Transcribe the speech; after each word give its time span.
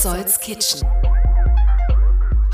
Petzolds 0.00 0.40
Kitchen. 0.40 0.80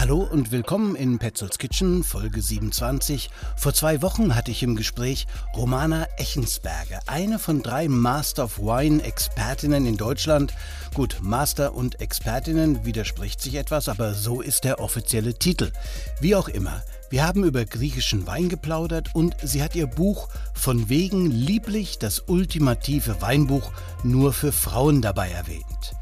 Hallo 0.00 0.18
und 0.33 0.50
willkommen 0.50 0.96
in 0.96 1.21
Petzolds 1.21 1.58
Kitchen, 1.58 2.03
Folge 2.03 2.42
27. 2.42 3.30
Vor 3.57 3.73
zwei 3.73 4.03
Wochen 4.03 4.34
hatte 4.34 4.50
ich 4.50 4.65
im 4.65 4.75
Gespräch 4.75 5.28
Romana 5.55 6.08
Echensberger, 6.19 6.98
eine 7.07 7.39
von 7.39 7.62
drei 7.62 7.87
Master 7.87 8.43
of 8.43 8.59
Wine 8.59 9.01
Expertinnen 9.01 9.87
in 9.87 9.96
Deutschland. 9.96 10.55
Gut, 10.93 11.19
Master 11.23 11.77
und 11.77 12.01
Expertinnen 12.01 12.85
widerspricht 12.85 13.41
sich 13.41 13.55
etwas, 13.55 13.89
aber 13.89 14.15
so 14.15 14.41
ist 14.41 14.65
der 14.65 14.81
offizielle 14.81 15.35
Titel. 15.35 15.71
Wie 16.21 16.35
auch 16.35 16.49
immer. 16.49 16.83
Wir 17.11 17.25
haben 17.25 17.45
über 17.45 17.65
griechischen 17.65 18.27
Wein 18.27 18.49
geplaudert 18.49 19.15
und 19.15 19.37
sie 19.41 19.63
hat 19.63 19.77
ihr 19.77 19.87
Buch 19.87 20.29
von 20.53 20.89
wegen 20.89 21.31
lieblich 21.31 22.01
das 22.01 22.25
ultimative 22.27 23.23
Weinbuch 23.23 23.71
nur 24.03 24.33
für 24.33 24.51
Frauen 24.51 25.01
dabei 25.01 25.31
erwähnt. 25.31 25.95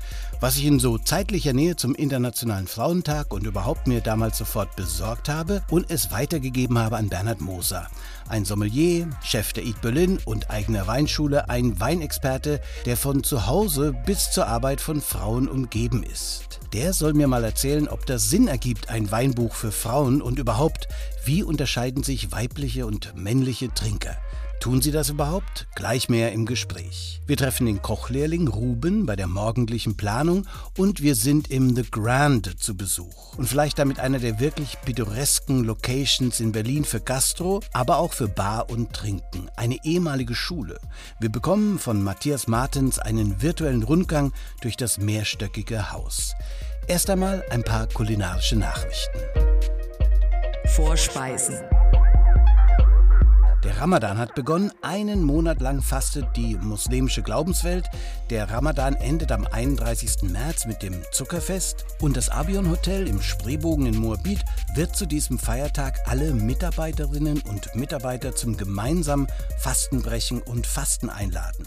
Was 0.44 0.58
ich 0.58 0.66
in 0.66 0.78
so 0.78 0.98
zeitlicher 0.98 1.54
Nähe 1.54 1.74
zum 1.74 1.94
Internationalen 1.94 2.66
Frauentag 2.66 3.32
und 3.32 3.46
überhaupt 3.46 3.86
mir 3.86 4.02
damals 4.02 4.36
sofort 4.36 4.76
besorgt 4.76 5.30
habe 5.30 5.62
und 5.70 5.90
es 5.90 6.12
weitergegeben 6.12 6.78
habe 6.78 6.98
an 6.98 7.08
Bernhard 7.08 7.40
Moser. 7.40 7.88
Ein 8.28 8.44
Sommelier, 8.44 9.08
Chef 9.22 9.54
der 9.54 9.64
Eat 9.64 9.80
Berlin 9.80 10.18
und 10.26 10.50
eigener 10.50 10.86
Weinschule, 10.86 11.48
ein 11.48 11.80
Weinexperte, 11.80 12.60
der 12.84 12.98
von 12.98 13.24
zu 13.24 13.46
Hause 13.46 13.94
bis 14.04 14.32
zur 14.32 14.46
Arbeit 14.46 14.82
von 14.82 15.00
Frauen 15.00 15.48
umgeben 15.48 16.02
ist. 16.02 16.60
Der 16.74 16.92
soll 16.92 17.14
mir 17.14 17.26
mal 17.26 17.42
erzählen, 17.42 17.88
ob 17.88 18.04
das 18.04 18.28
Sinn 18.28 18.46
ergibt, 18.46 18.90
ein 18.90 19.10
Weinbuch 19.10 19.54
für 19.54 19.72
Frauen 19.72 20.20
und 20.20 20.38
überhaupt, 20.38 20.88
wie 21.24 21.42
unterscheiden 21.42 22.02
sich 22.02 22.32
weibliche 22.32 22.84
und 22.84 23.16
männliche 23.16 23.72
Trinker. 23.72 24.18
Tun 24.64 24.80
sie 24.80 24.92
das 24.92 25.10
überhaupt? 25.10 25.66
Gleich 25.74 26.08
mehr 26.08 26.32
im 26.32 26.46
Gespräch. 26.46 27.20
Wir 27.26 27.36
treffen 27.36 27.66
den 27.66 27.82
Kochlehrling 27.82 28.48
Ruben 28.48 29.04
bei 29.04 29.14
der 29.14 29.26
morgendlichen 29.26 29.94
Planung 29.98 30.46
und 30.78 31.02
wir 31.02 31.16
sind 31.16 31.50
im 31.50 31.76
The 31.76 31.82
Grand 31.90 32.58
zu 32.58 32.74
Besuch. 32.74 33.36
Und 33.36 33.46
vielleicht 33.46 33.78
damit 33.78 34.00
einer 34.00 34.20
der 34.20 34.40
wirklich 34.40 34.78
pittoresken 34.82 35.64
Locations 35.64 36.40
in 36.40 36.52
Berlin 36.52 36.86
für 36.86 37.00
Gastro, 37.00 37.60
aber 37.74 37.98
auch 37.98 38.14
für 38.14 38.26
Bar 38.26 38.70
und 38.70 38.94
Trinken. 38.94 39.50
Eine 39.54 39.84
ehemalige 39.84 40.34
Schule. 40.34 40.80
Wir 41.20 41.28
bekommen 41.28 41.78
von 41.78 42.02
Matthias 42.02 42.46
Martens 42.46 42.98
einen 42.98 43.42
virtuellen 43.42 43.82
Rundgang 43.82 44.32
durch 44.62 44.78
das 44.78 44.96
mehrstöckige 44.96 45.92
Haus. 45.92 46.32
Erst 46.86 47.10
einmal 47.10 47.44
ein 47.50 47.64
paar 47.64 47.86
kulinarische 47.86 48.56
Nachrichten. 48.56 49.18
Vorspeisen. 50.68 51.56
Der 53.64 53.80
Ramadan 53.80 54.18
hat 54.18 54.34
begonnen. 54.34 54.70
Einen 54.82 55.22
Monat 55.24 55.62
lang 55.62 55.80
fastet 55.80 56.26
die 56.36 56.54
muslimische 56.56 57.22
Glaubenswelt. 57.22 57.88
Der 58.28 58.50
Ramadan 58.50 58.92
endet 58.94 59.32
am 59.32 59.46
31. 59.46 60.30
März 60.30 60.66
mit 60.66 60.82
dem 60.82 61.02
Zuckerfest. 61.12 61.86
Und 62.02 62.18
das 62.18 62.28
Abion 62.28 62.68
Hotel 62.68 63.08
im 63.08 63.22
Spreebogen 63.22 63.86
in 63.86 63.96
Moabit 63.96 64.44
wird 64.74 64.94
zu 64.94 65.06
diesem 65.06 65.38
Feiertag 65.38 65.98
alle 66.04 66.34
Mitarbeiterinnen 66.34 67.40
und 67.48 67.74
Mitarbeiter 67.74 68.36
zum 68.36 68.58
gemeinsamen 68.58 69.28
Fastenbrechen 69.60 70.42
und 70.42 70.66
Fasten 70.66 71.08
einladen. 71.08 71.66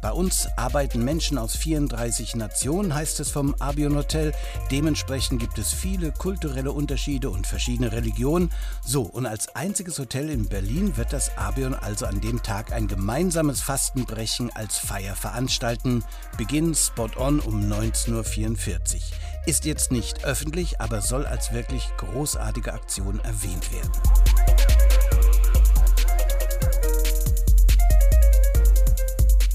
Bei 0.00 0.12
uns 0.12 0.48
arbeiten 0.56 1.04
Menschen 1.04 1.36
aus 1.36 1.56
34 1.56 2.34
Nationen, 2.36 2.94
heißt 2.94 3.20
es 3.20 3.30
vom 3.30 3.54
Abion 3.58 3.96
Hotel. 3.96 4.32
Dementsprechend 4.70 5.40
gibt 5.40 5.58
es 5.58 5.72
viele 5.72 6.10
kulturelle 6.12 6.72
Unterschiede 6.72 7.28
und 7.28 7.46
verschiedene 7.46 7.92
Religionen. 7.92 8.50
So, 8.84 9.02
und 9.02 9.26
als 9.26 9.54
einziges 9.54 9.98
Hotel 9.98 10.30
in 10.30 10.48
Berlin 10.48 10.96
wird 10.96 11.12
das 11.12 11.36
Abion 11.36 11.74
also 11.74 12.06
an 12.06 12.20
dem 12.20 12.42
Tag 12.42 12.72
ein 12.72 12.88
gemeinsames 12.88 13.60
Fastenbrechen 13.60 14.50
als 14.54 14.78
Feier 14.78 15.14
veranstalten. 15.14 16.02
Beginn 16.38 16.74
spot 16.74 17.10
on 17.16 17.40
um 17.40 17.70
19.44 17.70 18.94
Uhr. 18.96 19.00
Ist 19.46 19.64
jetzt 19.64 19.92
nicht 19.92 20.24
öffentlich, 20.24 20.80
aber 20.80 21.02
soll 21.02 21.26
als 21.26 21.52
wirklich 21.52 21.88
großartige 21.98 22.72
Aktion 22.72 23.20
erwähnt 23.20 23.72
werden. 23.72 24.59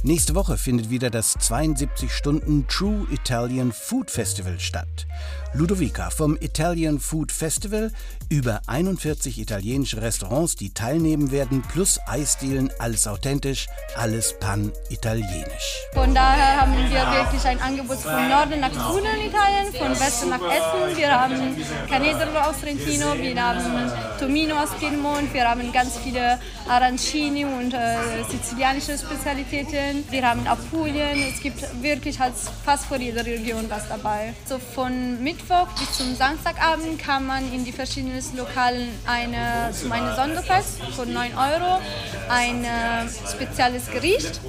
Nächste 0.08 0.36
Woche 0.36 0.56
findet 0.56 0.92
wieder 0.92 1.10
das 1.10 1.34
72 1.34 2.12
Stunden 2.12 2.68
True 2.68 3.08
Italian 3.12 3.72
Food 3.72 4.12
Festival 4.12 4.60
statt. 4.60 5.08
Ludovica 5.58 6.10
vom 6.10 6.36
Italian 6.42 7.00
Food 7.00 7.32
Festival, 7.32 7.90
über 8.28 8.60
41 8.68 9.40
italienische 9.40 10.02
Restaurants, 10.02 10.58
die 10.58 10.74
teilnehmen 10.74 11.32
werden, 11.32 11.62
plus 11.62 11.98
Eisdielen, 12.08 12.70
alles 12.78 13.08
authentisch, 13.08 13.68
alles 13.96 14.38
pan-italienisch. 14.38 15.80
Von 15.94 16.14
daher 16.14 16.60
haben 16.60 16.74
wir 16.74 16.90
wirklich 16.90 17.46
ein 17.46 17.62
Angebot 17.62 18.00
von 18.00 18.28
Norden 18.28 18.60
nach 18.60 18.74
Süden 18.74 19.06
Italien, 19.26 19.74
von 19.74 19.92
Westen 19.92 20.30
nach 20.30 20.42
Essen. 20.42 20.98
Wir 20.98 21.10
haben 21.10 21.56
Canedolo 21.88 22.40
aus 22.40 22.60
Trentino, 22.60 23.14
wir 23.18 23.42
haben 23.42 23.92
Tomino 24.20 24.56
aus 24.56 24.72
Piemont, 24.78 25.34
wir 25.34 25.50
haben 25.50 25.72
ganz 25.72 25.98
viele 26.04 26.38
Arancini 26.68 27.46
und 27.46 27.74
äh, 27.74 27.96
sizilianische 28.30 28.98
Spezialitäten. 28.98 30.04
Wir 30.10 30.30
haben 30.30 30.46
Apulien, 30.48 31.18
es 31.34 31.42
gibt 31.42 31.62
wirklich 31.82 32.20
halt 32.20 32.34
fast 32.66 32.88
vor 32.88 32.98
jeder 32.98 33.26
Region 33.26 33.70
was 33.70 33.88
dabei. 33.88 34.34
So 34.50 34.60
von 34.60 35.24
Mittwoch 35.24 35.45
bis 35.78 35.98
zum 35.98 36.16
Samstagabend 36.16 37.00
kann 37.00 37.26
man 37.26 37.52
in 37.54 37.66
die 37.66 37.72
verschiedenen 37.72 38.22
Lokalen 38.36 38.90
eine, 39.06 39.72
zum 39.74 39.92
Sonderfest 40.16 40.82
von 40.96 41.12
9 41.12 41.32
Euro, 41.38 41.82
ein 42.30 42.64
äh, 42.64 43.08
spezielles 43.32 43.90
Gericht, 43.92 44.40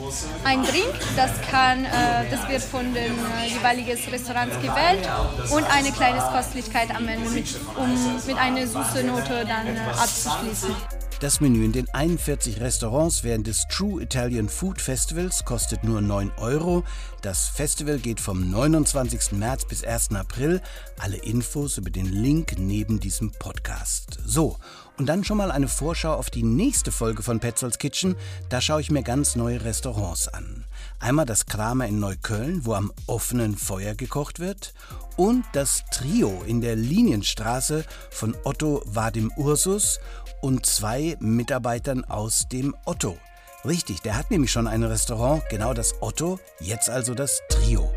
ein 0.45 0.63
Drink, 0.65 0.95
das, 1.17 1.31
kann, 1.51 1.85
äh, 1.85 2.31
das 2.31 2.49
wird 2.49 2.63
von 2.63 2.95
den 2.95 3.13
äh, 3.13 3.49
jeweiligen 3.49 3.99
Restaurants 4.11 4.57
gewählt 4.57 5.09
und 5.51 5.65
eine 5.65 5.93
kleine 5.93 6.21
Kostlichkeit 6.21 6.95
am 6.95 7.09
Ende, 7.09 7.29
mit, 7.31 7.47
um 7.77 8.17
mit 8.27 8.37
einer 8.37 8.67
süßen 8.67 9.07
Note 9.07 9.45
dann 9.47 9.77
abzuschließen. 9.77 10.96
Das 11.21 11.41
Menü 11.41 11.65
in 11.65 11.73
den 11.73 11.89
41 11.95 12.61
Restaurants 12.61 13.25
während 13.25 13.47
des 13.47 13.67
True 13.69 14.03
Italian 14.03 14.51
Food 14.51 14.83
Festivals 14.83 15.47
kostet 15.47 15.83
nur 15.83 16.03
9 16.03 16.31
Euro. 16.37 16.85
Das 17.23 17.49
Festival 17.49 17.99
geht 17.99 18.21
vom 18.21 18.51
29. 18.51 19.33
März 19.33 19.65
bis 19.65 19.83
1. 19.83 20.11
April. 20.13 20.61
Alle 20.99 21.17
Infos 21.17 21.79
über 21.79 21.89
den 21.89 22.05
Link 22.05 22.59
neben 22.59 23.01
diesem 23.01 23.33
Podcast. 23.33 24.19
So, 24.27 24.59
und 24.99 25.07
dann 25.07 25.25
schon 25.25 25.39
mal 25.39 25.51
eine 25.51 25.69
Vorschau 25.69 26.13
auf 26.13 26.29
die 26.29 26.43
nächste 26.43 26.93
Folge 26.93 27.23
von 27.23 27.41
Petzolds 27.41 27.79
Kitchen. 27.79 28.15
Da 28.51 28.61
schaue 28.61 28.83
ich 28.83 28.91
mir 28.91 29.03
ganz 29.03 29.37
neue 29.37 29.65
Restaurants 29.65 30.29
an. 30.29 30.66
Einmal 30.99 31.27
das 31.27 31.47
Kramer 31.47 31.87
in 31.87 32.01
Neukölln, 32.01 32.65
wo 32.65 32.75
am 32.75 32.91
offenen 33.07 33.57
Feuer 33.57 33.95
gekocht 33.95 34.41
wird. 34.41 34.73
Und 35.17 35.45
das 35.53 35.85
Trio 35.93 36.43
in 36.47 36.61
der 36.61 36.75
Linienstraße 36.75 37.85
von 38.11 38.35
Otto 38.45 38.83
Vadim 38.87 39.31
Ursus 39.37 40.01
und 40.41 40.65
zwei 40.67 41.17
Mitarbeitern 41.21 42.05
aus 42.05 42.49
dem 42.49 42.75
Otto. 42.87 43.19
Richtig, 43.65 44.01
der 44.03 44.17
hat 44.17 44.31
nämlich 44.31 44.53
schon 44.53 44.67
ein 44.67 44.85
Restaurant, 44.85 45.43
genau 45.51 45.75
das 45.75 45.95
Otto, 46.01 46.39
jetzt 46.61 46.89
also 46.89 47.15
das 47.15 47.41
Trio. 47.49 47.93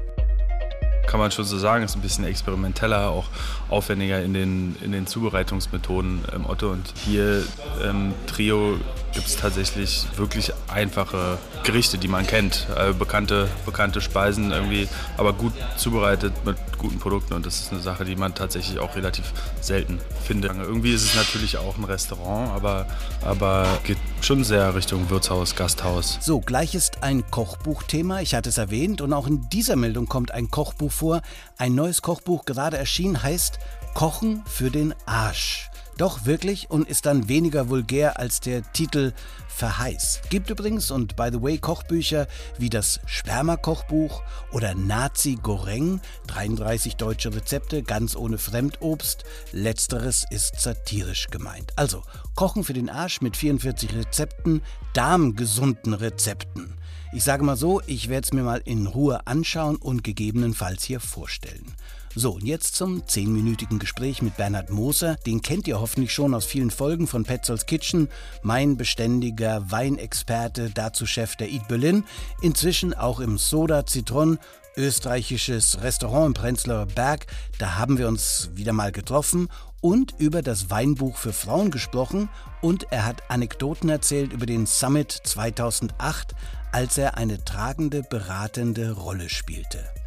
Kann 1.08 1.20
man 1.20 1.32
schon 1.32 1.46
so 1.46 1.58
sagen, 1.58 1.84
ist 1.84 1.96
ein 1.96 2.02
bisschen 2.02 2.26
experimenteller, 2.26 3.10
auch 3.10 3.26
aufwendiger 3.70 4.22
in 4.24 4.34
den, 4.34 4.76
in 4.84 4.92
den 4.92 5.08
Zubereitungsmethoden 5.08 6.26
im 6.36 6.46
Otto. 6.46 6.72
Und 6.72 6.94
hier 7.06 7.44
im 7.84 8.14
Trio 8.28 8.78
gibt 9.14 9.28
es 9.28 9.36
tatsächlich 9.36 10.06
wirklich 10.16 10.52
einfache 10.68 11.38
Gerichte, 11.64 11.98
die 11.98 12.08
man 12.08 12.26
kennt. 12.28 12.68
Also 12.76 12.98
bekannte, 12.98 13.48
bekannte 13.66 14.02
Speisen 14.02 14.52
irgendwie, 14.52 14.88
aber 15.18 15.34
gut 15.34 15.54
zubereitet 15.78 16.34
mit 16.46 16.58
guten 16.78 17.00
Produkten. 17.00 17.34
Und 17.34 17.46
das 17.46 17.60
ist 17.60 17.72
eine 17.72 17.82
Sache, 17.82 18.06
die 18.06 18.16
man 18.16 18.34
tatsächlich 18.34 18.80
auch 18.80 18.96
relativ 18.96 19.34
selten 19.62 20.00
findet. 20.24 20.52
Irgendwie 20.56 20.94
ist 20.94 21.04
es 21.04 21.16
natürlich 21.16 21.58
auch 21.58 21.78
ein 21.78 21.84
Restaurant, 21.84 22.52
aber, 22.52 22.88
aber 23.24 23.80
geht 23.84 23.98
schon 24.22 24.44
sehr 24.44 24.74
Richtung 24.76 25.10
Wirtshaus, 25.10 25.56
Gasthaus. 25.56 26.18
So, 26.22 26.40
gleich 26.40 26.76
ist 26.76 27.04
ein 27.04 27.30
Kochbuchthema. 27.30 28.22
Ich 28.22 28.36
hatte 28.36 28.50
es 28.50 28.58
erwähnt. 28.58 29.02
Und 29.02 29.14
auch 29.14 29.28
in 29.28 29.50
dieser 29.50 29.76
Meldung 29.76 30.08
kommt 30.08 30.32
ein 30.32 30.50
Kochbuch 30.50 30.92
vor. 30.92 31.22
Ein 31.58 31.76
neues 31.76 32.02
Kochbuch 32.02 32.46
gerade 32.46 32.78
erschienen 32.78 33.22
heißt 33.22 33.59
Kochen 33.94 34.44
für 34.46 34.70
den 34.70 34.94
Arsch. 35.06 35.70
Doch 35.98 36.26
wirklich 36.26 36.70
und 36.70 36.88
ist 36.88 37.06
dann 37.06 37.28
weniger 37.28 37.68
vulgär 37.68 38.20
als 38.20 38.40
der 38.40 38.64
Titel 38.72 39.12
verheißt. 39.50 40.30
Gibt 40.30 40.50
übrigens 40.50 40.92
und 40.92 41.18
by 41.18 41.28
the 41.30 41.42
way 41.42 41.58
Kochbücher 41.58 42.28
wie 42.58 42.70
das 42.70 43.02
Sperma-Kochbuch 43.06 44.22
oder 44.54 44.74
Nazi 44.76 45.38
Goreng, 45.42 46.00
33 46.28 46.96
deutsche 46.96 47.36
Rezepte 47.36 47.84
ganz 47.84 48.16
ohne 48.16 48.38
Fremdobst. 48.38 49.26
Letzteres 49.52 50.26
ist 50.30 50.62
satirisch 50.62 51.28
gemeint. 51.28 51.74
Also 51.76 52.04
Kochen 52.36 52.64
für 52.64 52.74
den 52.74 52.90
Arsch 52.90 53.20
mit 53.20 53.36
44 53.36 53.94
Rezepten, 53.96 54.62
darmgesunden 54.94 55.94
Rezepten. 55.94 56.78
Ich 57.12 57.24
sage 57.24 57.44
mal 57.44 57.58
so, 57.58 57.82
ich 57.88 58.08
werde 58.08 58.26
es 58.26 58.34
mir 58.34 58.44
mal 58.44 58.62
in 58.64 58.88
Ruhe 58.88 59.28
anschauen 59.28 59.76
und 59.76 60.04
gegebenenfalls 60.04 60.84
hier 60.84 61.00
vorstellen. 61.00 61.76
So, 62.16 62.32
und 62.32 62.44
jetzt 62.44 62.76
zum 62.76 63.08
zehnminütigen 63.08 63.78
Gespräch 63.78 64.24
mit 64.24 64.36
Bernhard 64.36 64.72
Moser. 64.72 65.16
Den 65.28 65.44
kennt 65.44 65.68
ihr 65.68 65.80
hoffentlich 65.80 66.12
schon 66.12 66.34
aus 66.34 66.44
vielen 66.44 66.72
Folgen 66.72 67.06
von 67.06 67.24
Petzolds 67.24 67.68
Kitchen. 67.68 68.10
Mein 68.42 68.78
beständiger 68.78 69.70
Weinexperte, 69.70 70.72
dazu 70.74 71.06
Chef 71.06 71.36
der 71.36 71.50
Eat 71.50 71.68
Berlin. 71.68 72.04
Inzwischen 72.42 72.96
auch 72.96 73.20
im 73.20 73.38
Soda 73.38 73.86
Zitron 73.86 74.40
österreichisches 74.76 75.82
Restaurant 75.82 76.28
im 76.28 76.34
Prenzlauer 76.34 76.88
Berg. 76.88 77.28
Da 77.60 77.76
haben 77.76 78.00
wir 78.00 78.08
uns 78.08 78.50
wieder 78.56 78.74
mal 78.74 78.92
getroffen 78.92 79.50
und 79.82 80.16
über 80.18 80.42
das 80.42 80.72
Weinbuch 80.72 81.18
für 81.18 81.34
Frauen 81.34 81.70
gesprochen 81.70 82.30
und 82.62 82.92
er 82.92 83.06
hat 83.06 83.30
Anekdoten 83.30 83.90
erzählt 83.90 84.34
über 84.34 84.46
den 84.46 84.66
Summit 84.66 85.12
2008, 85.12 86.34
als 86.72 86.98
er 86.98 87.18
eine 87.18 87.44
tragende, 87.46 88.04
beratende 88.04 88.94
Rolle 88.94 89.30
spielte. 89.30 89.99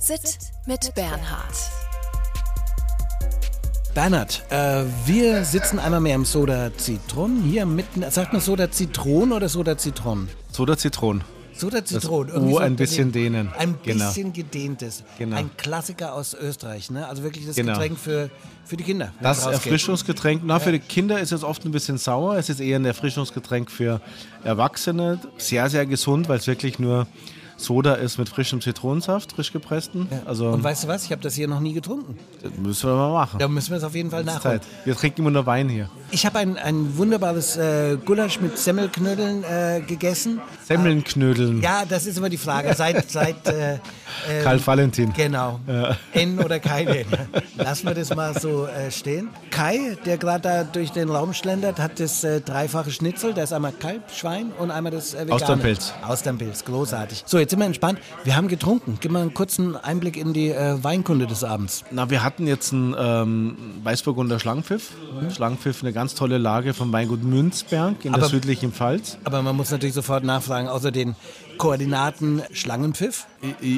Sit 0.00 0.38
mit 0.64 0.94
Bernhard. 0.94 1.54
Bernhard, 3.94 4.44
äh, 4.50 4.84
wir 5.06 5.44
sitzen 5.44 5.80
einmal 5.80 6.00
mehr 6.00 6.14
im 6.14 6.24
Soda 6.24 6.70
Zitron. 6.76 7.42
Hier 7.42 7.66
mitten, 7.66 8.08
sagt 8.08 8.32
man 8.32 8.40
Soda 8.40 8.70
Zitron 8.70 9.32
oder 9.32 9.48
Soda 9.48 9.76
Zitron? 9.76 10.28
Soda 10.52 10.76
Zitron. 10.76 11.24
Soda 11.52 11.84
Zitron. 11.84 12.30
Oh, 12.30 12.50
so 12.50 12.58
ein 12.58 12.76
bisschen 12.76 13.10
dehnen. 13.10 13.50
Ein 13.58 13.74
genau. 13.82 14.06
bisschen 14.06 14.32
gedehntes. 14.32 15.02
Genau. 15.18 15.34
Ein 15.34 15.50
Klassiker 15.56 16.14
aus 16.14 16.32
Österreich, 16.32 16.92
ne? 16.92 17.08
Also 17.08 17.24
wirklich 17.24 17.46
das 17.46 17.56
genau. 17.56 17.72
Getränk 17.72 17.98
für, 17.98 18.30
für 18.64 18.76
die 18.76 18.84
Kinder. 18.84 19.12
Das 19.20 19.44
Erfrischungsgetränk, 19.44 20.42
na, 20.44 20.60
für 20.60 20.70
die 20.70 20.78
Kinder 20.78 21.18
ist 21.18 21.32
es 21.32 21.42
oft 21.42 21.64
ein 21.64 21.72
bisschen 21.72 21.98
sauer. 21.98 22.36
Es 22.36 22.48
ist 22.48 22.60
eher 22.60 22.78
ein 22.78 22.84
Erfrischungsgetränk 22.84 23.68
für 23.68 24.00
Erwachsene. 24.44 25.18
Sehr, 25.38 25.68
sehr 25.68 25.86
gesund, 25.86 26.28
weil 26.28 26.38
es 26.38 26.46
wirklich 26.46 26.78
nur 26.78 27.08
Soda 27.58 27.94
ist 27.94 28.18
mit 28.18 28.28
frischem 28.28 28.60
Zitronensaft, 28.60 29.32
frisch 29.32 29.52
gepressten. 29.52 30.06
Ja. 30.10 30.22
Also 30.26 30.48
und 30.48 30.62
weißt 30.62 30.84
du 30.84 30.88
was? 30.88 31.04
Ich 31.04 31.10
habe 31.10 31.20
das 31.20 31.34
hier 31.34 31.48
noch 31.48 31.60
nie 31.60 31.72
getrunken. 31.72 32.16
Das 32.40 32.52
müssen 32.56 32.88
wir 32.88 32.96
mal 32.96 33.12
machen. 33.12 33.38
Da 33.38 33.48
müssen 33.48 33.70
wir 33.70 33.78
es 33.78 33.84
auf 33.84 33.94
jeden 33.94 34.10
Fall 34.10 34.22
nachholen. 34.22 34.60
Zeit. 34.60 34.62
Wir 34.84 34.94
trinken 34.94 35.22
immer 35.22 35.32
nur 35.32 35.44
Wein 35.44 35.68
hier. 35.68 35.90
Ich 36.12 36.24
habe 36.24 36.38
ein, 36.38 36.56
ein 36.56 36.96
wunderbares 36.96 37.56
äh, 37.56 37.96
Gulasch 38.04 38.40
mit 38.40 38.56
Semmelknödeln 38.56 39.42
äh, 39.42 39.82
gegessen. 39.86 40.40
Semmelknödeln? 40.64 41.60
Äh, 41.60 41.64
ja, 41.64 41.84
das 41.86 42.06
ist 42.06 42.16
immer 42.16 42.28
die 42.28 42.38
Frage. 42.38 42.72
Seit, 42.74 43.10
seit 43.10 43.46
äh, 43.48 43.74
ähm, 43.74 43.78
Karl 44.44 44.64
Valentin. 44.64 45.12
Genau. 45.12 45.58
Ja. 45.66 45.96
N 46.12 46.38
oder 46.38 46.60
kein 46.60 46.86
N. 46.86 47.06
Lassen 47.56 47.86
wir 47.88 47.94
das 47.94 48.14
mal 48.14 48.38
so 48.38 48.66
äh, 48.66 48.90
stehen. 48.92 49.30
Kai, 49.50 49.96
der 50.06 50.16
gerade 50.16 50.42
da 50.42 50.64
durch 50.64 50.92
den 50.92 51.10
Raum 51.10 51.34
schlendert, 51.34 51.80
hat 51.80 51.98
das 51.98 52.22
äh, 52.22 52.40
dreifache 52.40 52.92
Schnitzel. 52.92 53.34
Da 53.34 53.42
ist 53.42 53.52
einmal 53.52 53.72
Kalb, 53.72 54.10
Schwein 54.12 54.52
und 54.58 54.70
einmal 54.70 54.92
das 54.92 55.14
äh, 55.14 55.22
vegane. 55.22 55.32
Austernpilz. 55.34 55.92
Austernpilz, 56.06 56.64
großartig. 56.64 57.24
So, 57.26 57.38
jetzt 57.38 57.47
sind 57.50 57.58
wir 57.58 57.66
entspannt. 57.66 58.00
Wir 58.24 58.36
haben 58.36 58.48
getrunken. 58.48 58.98
Gib 59.00 59.10
mal 59.10 59.22
einen 59.22 59.34
kurzen 59.34 59.76
Einblick 59.76 60.16
in 60.16 60.32
die 60.32 60.50
äh, 60.50 60.82
Weinkunde 60.82 61.26
des 61.26 61.44
Abends. 61.44 61.84
Na, 61.90 62.10
wir 62.10 62.22
hatten 62.22 62.46
jetzt 62.46 62.72
einen 62.72 62.94
ähm, 62.98 63.56
Weißburgunder 63.82 64.38
Schlangenpfiff. 64.38 64.92
Mhm. 65.20 65.30
Schlangenpfiff, 65.30 65.82
eine 65.82 65.92
ganz 65.92 66.14
tolle 66.14 66.38
Lage 66.38 66.74
vom 66.74 66.92
Weingut 66.92 67.22
Münzberg 67.22 68.04
in 68.04 68.12
aber, 68.12 68.20
der 68.20 68.30
südlichen 68.30 68.72
Pfalz. 68.72 69.18
Aber 69.24 69.42
man 69.42 69.56
muss 69.56 69.70
natürlich 69.70 69.94
sofort 69.94 70.24
nachfragen, 70.24 70.68
außer 70.68 70.90
den 70.90 71.16
Koordinaten 71.58 72.42
Schlangenpfiff? 72.52 73.26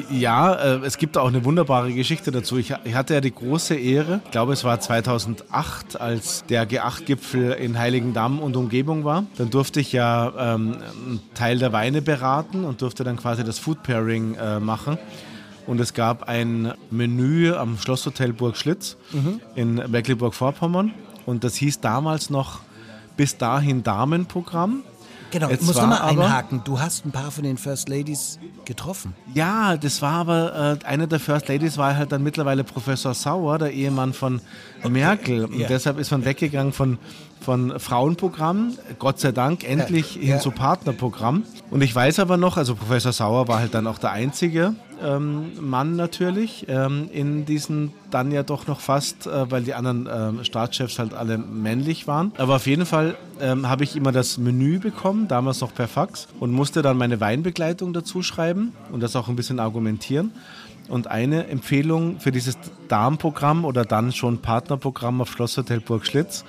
Ja, 0.09 0.53
äh, 0.53 0.85
es 0.85 0.97
gibt 0.97 1.17
auch 1.17 1.27
eine 1.27 1.43
wunderbare 1.43 1.91
Geschichte 1.93 2.31
dazu. 2.31 2.57
Ich, 2.57 2.71
hatte 2.71 3.13
ja 3.13 3.21
die 3.21 3.33
große 3.33 3.75
Ehre, 3.75 4.21
ich 4.25 4.31
glaube 4.31 4.53
es 4.53 4.63
war 4.63 4.79
2008, 4.79 5.99
als 5.99 6.45
der 6.45 6.69
G8-Gipfel 6.69 7.53
in 7.53 7.77
Heiligendamm 7.77 8.39
und 8.39 8.55
Umgebung 8.55 9.03
war. 9.03 9.25
Dann 9.37 9.49
durfte 9.49 9.79
ich 9.79 9.91
ja 9.91 10.53
ähm, 10.53 10.77
einen 11.05 11.21
Teil 11.33 11.59
der 11.59 11.73
Weine 11.73 12.01
beraten 12.01 12.63
und 12.63 12.81
durfte 12.81 13.03
dann 13.03 13.17
quasi 13.17 13.43
das 13.43 13.59
Food 13.59 13.83
Pairing 13.83 14.35
äh, 14.35 14.59
machen. 14.59 14.97
Und 15.67 15.79
es 15.79 15.93
gab 15.93 16.27
ein 16.27 16.73
Menü 16.89 17.53
am 17.53 17.77
Schlosshotel 17.77 18.33
Burg 18.33 18.57
Schlitz 18.57 18.97
mhm. 19.11 19.41
in 19.55 19.75
Mecklenburg-Vorpommern. 19.75 20.93
Und 21.25 21.43
das 21.43 21.55
hieß 21.55 21.81
damals 21.81 22.29
noch 22.29 22.61
bis 23.15 23.37
dahin 23.37 23.83
Damenprogramm. 23.83 24.83
Genau, 25.31 25.49
ich 25.49 25.61
muss 25.61 25.75
nochmal 25.75 26.01
einhaken. 26.01 26.61
Du 26.63 26.79
hast 26.79 27.05
ein 27.05 27.11
paar 27.11 27.31
von 27.31 27.43
den 27.43 27.57
First 27.57 27.89
Ladies 27.89 28.39
getroffen. 28.65 29.13
Ja, 29.33 29.77
das 29.77 30.01
war 30.01 30.13
aber, 30.13 30.77
äh, 30.81 30.85
eine 30.85 31.07
der 31.07 31.19
First 31.19 31.47
Ladies 31.47 31.77
war 31.77 31.95
halt 31.95 32.11
dann 32.11 32.21
mittlerweile 32.21 32.63
Professor 32.63 33.13
Sauer, 33.13 33.57
der 33.57 33.71
Ehemann 33.71 34.13
von 34.13 34.41
Merkel. 34.87 35.45
Und 35.45 35.59
ja. 35.59 35.67
deshalb 35.67 35.97
ist 35.97 36.11
man 36.11 36.25
weggegangen 36.25 36.73
von, 36.73 36.97
von 37.41 37.79
Frauenprogramm, 37.79 38.77
Gott 38.99 39.19
sei 39.19 39.31
Dank, 39.31 39.67
endlich 39.67 40.15
ja. 40.15 40.21
hin 40.21 40.29
ja. 40.31 40.39
zu 40.39 40.51
Partnerprogramm. 40.51 41.43
Und 41.69 41.81
ich 41.81 41.93
weiß 41.93 42.19
aber 42.19 42.37
noch, 42.37 42.57
also 42.57 42.75
Professor 42.75 43.11
Sauer 43.11 43.47
war 43.47 43.59
halt 43.59 43.73
dann 43.73 43.87
auch 43.87 43.97
der 43.97 44.11
einzige 44.11 44.75
ähm, 45.03 45.51
Mann 45.59 45.95
natürlich 45.95 46.65
ähm, 46.69 47.09
in 47.11 47.45
diesen 47.45 47.93
dann 48.11 48.31
ja 48.31 48.43
doch 48.43 48.67
noch 48.67 48.79
fast, 48.79 49.25
äh, 49.25 49.49
weil 49.49 49.63
die 49.63 49.73
anderen 49.73 50.07
äh, 50.07 50.45
Staatschefs 50.45 50.99
halt 50.99 51.13
alle 51.13 51.37
männlich 51.37 52.07
waren. 52.07 52.31
Aber 52.37 52.57
auf 52.57 52.67
jeden 52.67 52.85
Fall 52.85 53.15
ähm, 53.39 53.67
habe 53.67 53.83
ich 53.83 53.95
immer 53.95 54.11
das 54.11 54.37
Menü 54.37 54.79
bekommen, 54.79 55.27
damals 55.27 55.61
noch 55.61 55.73
per 55.73 55.87
Fax 55.87 56.27
und 56.39 56.51
musste 56.51 56.81
dann 56.81 56.97
meine 56.97 57.19
Weinbegleitung 57.19 57.93
dazu 57.93 58.21
schreiben 58.21 58.73
und 58.91 59.01
das 59.01 59.15
auch 59.15 59.27
ein 59.27 59.35
bisschen 59.35 59.59
argumentieren. 59.59 60.31
Und 60.89 61.07
eine 61.07 61.47
Empfehlung 61.47 62.19
für 62.19 62.33
dieses 62.33 62.57
Darmprogramm 62.89 63.63
oder 63.63 63.85
dann 63.85 64.11
schon 64.11 64.39
Partnerprogramm 64.39 65.21
auf 65.21 65.31
Schlosshotel 65.31 65.79
Burg 65.79 66.05
Schlitz 66.05 66.43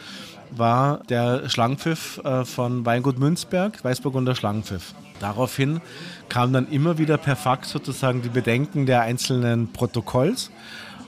war 0.56 1.02
der 1.08 1.49
Schlangenpfiff 1.49 2.20
äh, 2.25 2.44
von 2.44 2.84
Weingut 2.84 3.19
Münzberg, 3.19 3.82
Weißburgunder 3.82 4.34
Schlangenpfiff. 4.34 4.94
Daraufhin 5.20 5.81
kamen 6.28 6.52
dann 6.52 6.69
immer 6.69 6.99
wieder 6.99 7.16
per 7.16 7.37
Fax 7.37 7.70
sozusagen 7.70 8.22
die 8.22 8.28
Bedenken 8.28 8.87
der 8.87 9.02
einzelnen 9.02 9.72
Protokolls. 9.72 10.50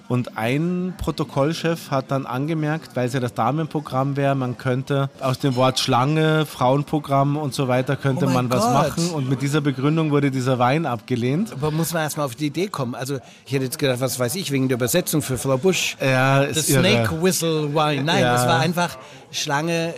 Und 0.07 0.37
ein 0.37 0.95
Protokollchef 0.99 1.91
hat 1.91 2.11
dann 2.11 2.27
angemerkt, 2.27 2.95
weil 2.95 3.07
es 3.07 3.15
ja 3.15 3.21
das 3.21 3.33
Damenprogramm 3.33 4.17
wäre, 4.17 4.35
man 4.35 4.59
könnte 4.59 5.09
aus 5.21 5.39
dem 5.39 5.57
Wort 5.57 5.81
Schlange, 5.81 6.45
Frauenprogramm 6.45 7.37
und 7.37 7.55
so 7.55 7.69
weiter, 7.69 7.97
könnte 7.97 8.27
oh 8.27 8.31
man 8.31 8.51
Gott. 8.51 8.59
was 8.59 8.73
machen. 8.73 9.11
Und 9.11 9.31
mit 9.31 9.41
dieser 9.41 9.63
Begründung 9.63 10.11
wurde 10.11 10.31
dieser 10.31 10.59
Wein 10.59 10.85
abgelehnt. 10.85 11.53
Aber 11.53 11.71
muss 11.71 11.95
man 11.95 12.03
erstmal 12.03 12.27
auf 12.27 12.35
die 12.35 12.47
Idee 12.47 12.69
kommen. 12.69 12.95
Also 12.95 13.19
ich 13.47 13.53
hätte 13.53 13.65
jetzt 13.65 13.79
gedacht, 13.79 14.01
was 14.01 14.19
weiß 14.19 14.35
ich, 14.35 14.51
wegen 14.51 14.69
der 14.69 14.77
Übersetzung 14.77 15.23
für 15.23 15.39
Frau 15.39 15.57
Busch. 15.57 15.97
Ja, 16.01 16.53
The 16.53 16.61
Snake 16.61 16.89
irre. 16.89 17.23
Whistle 17.23 17.75
Wine. 17.75 18.05
Nein, 18.05 18.21
ja. 18.21 18.35
das 18.35 18.47
war 18.47 18.61
einfach 18.61 18.99
Schlange. 19.31 19.95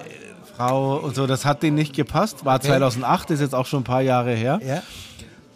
Frau 0.56 0.96
und 0.98 1.14
so, 1.14 1.26
das 1.26 1.44
hat 1.44 1.62
denen 1.62 1.76
nicht 1.76 1.94
gepasst. 1.94 2.44
War 2.44 2.56
okay. 2.56 2.68
2008, 2.68 3.30
ist 3.32 3.40
jetzt 3.40 3.54
auch 3.54 3.66
schon 3.66 3.80
ein 3.80 3.84
paar 3.84 4.00
Jahre 4.00 4.32
her. 4.32 4.60
Ja. 4.66 4.82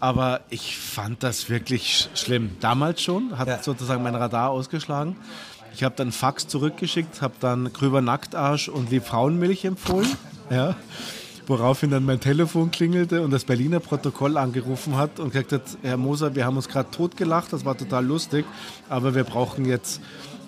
Aber 0.00 0.41
ich 0.49 0.79
fand 0.79 1.23
das 1.23 1.50
wirklich 1.50 2.08
schlimm. 2.14 2.56
Damals 2.61 3.02
schon, 3.02 3.38
hat 3.38 3.49
ja. 3.49 3.62
sozusagen 3.62 4.02
mein 4.02 4.14
Radar 4.14 4.50
ausgeschlagen. 4.50 5.17
Ich 5.75 5.85
habe 5.85 5.94
dann 5.94 6.11
Fax 6.11 6.49
zurückgeschickt, 6.49 7.23
habe 7.23 7.35
dann 7.41 7.73
Grüber 7.73 8.00
Nacktarsch 8.00 8.69
und 8.69 8.91
Liebfrauenmilch 8.91 9.64
empfohlen. 9.64 10.08
ja. 10.50 10.75
Woraufhin 11.47 11.91
dann 11.91 12.05
mein 12.05 12.20
Telefon 12.20 12.70
klingelte 12.70 13.23
und 13.23 13.32
das 13.32 13.44
Berliner 13.44 13.81
Protokoll 13.81 14.37
angerufen 14.37 14.97
hat 14.97 15.19
und 15.19 15.32
gesagt 15.32 15.52
hat, 15.52 15.62
Herr 15.82 15.97
Moser, 15.97 16.35
wir 16.37 16.44
haben 16.44 16.56
uns 16.56 16.69
gerade 16.69 16.91
totgelacht, 16.93 17.52
das 17.52 17.64
war 17.64 17.76
total 17.76 18.07
lustig, 18.07 18.45
aber 18.88 19.16
wir 19.16 19.25
brauchen 19.25 19.64
jetzt 19.64 20.00